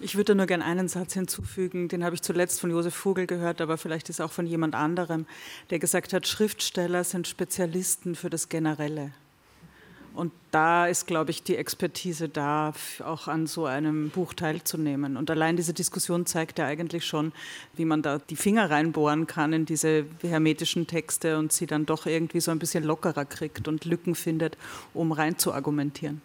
[0.00, 3.60] Ich würde nur gerne einen Satz hinzufügen, den habe ich zuletzt von Josef Vogel gehört,
[3.60, 5.26] aber vielleicht ist auch von jemand anderem,
[5.70, 9.12] der gesagt hat, Schriftsteller sind Spezialisten für das Generelle.
[10.14, 12.72] Und da ist, glaube ich, die Expertise da,
[13.04, 15.16] auch an so einem Buch teilzunehmen.
[15.16, 17.32] Und allein diese Diskussion zeigt ja eigentlich schon,
[17.74, 22.06] wie man da die Finger reinbohren kann in diese hermetischen Texte und sie dann doch
[22.06, 24.56] irgendwie so ein bisschen lockerer kriegt und Lücken findet,
[24.94, 26.22] um rein zu argumentieren.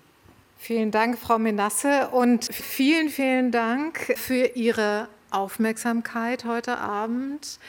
[0.61, 7.59] Vielen Dank, Frau Menasse, und vielen, vielen Dank für Ihre Aufmerksamkeit heute Abend.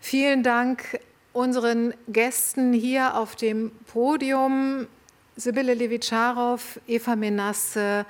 [0.00, 1.00] Vielen Dank
[1.32, 4.86] unseren Gästen hier auf dem Podium,
[5.34, 8.06] Sibylle Levitscharow, Eva Menasse,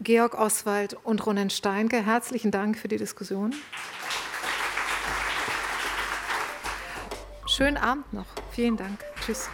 [0.00, 2.06] Georg Oswald und Ronen Steinke.
[2.06, 3.52] Herzlichen Dank für die Diskussion.
[7.46, 8.26] Applaus Schönen Abend noch.
[8.52, 9.00] Vielen Dank.
[9.24, 9.48] Tschüss.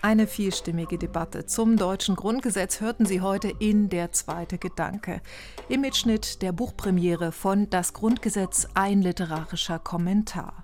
[0.00, 5.20] Eine vielstimmige Debatte zum deutschen Grundgesetz hörten Sie heute in Der zweite Gedanke.
[5.68, 10.54] Im Mitschnitt der Buchpremiere von Das Grundgesetz ein literarischer Kommentar.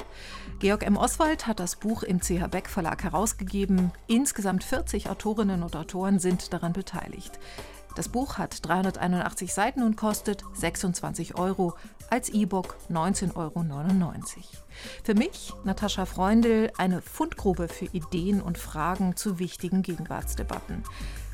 [0.60, 0.96] Georg M.
[0.96, 3.90] Oswald hat das Buch im CH Beck Verlag herausgegeben.
[4.06, 7.40] Insgesamt 40 Autorinnen und Autoren sind daran beteiligt.
[7.96, 11.74] Das Buch hat 381 Seiten und kostet 26 Euro,
[12.08, 13.64] als E-Book 19,99 Euro.
[15.02, 20.82] Für mich, Natascha Freundl, eine Fundgrube für Ideen und Fragen zu wichtigen Gegenwartsdebatten.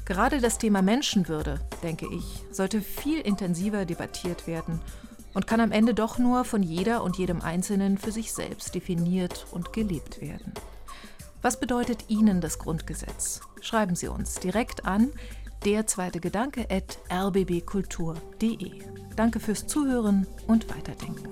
[0.04, 4.80] Gerade das Thema Menschenwürde, denke ich, sollte viel intensiver debattiert werden
[5.34, 9.46] und kann am Ende doch nur von jeder und jedem Einzelnen für sich selbst definiert
[9.52, 10.52] und gelebt werden.
[11.42, 13.40] Was bedeutet Ihnen das Grundgesetz?
[13.60, 15.10] Schreiben Sie uns direkt an
[15.64, 18.82] der zweite Gedanke at rbbkultur.de.
[19.16, 21.28] Danke fürs Zuhören und Weiterdenken.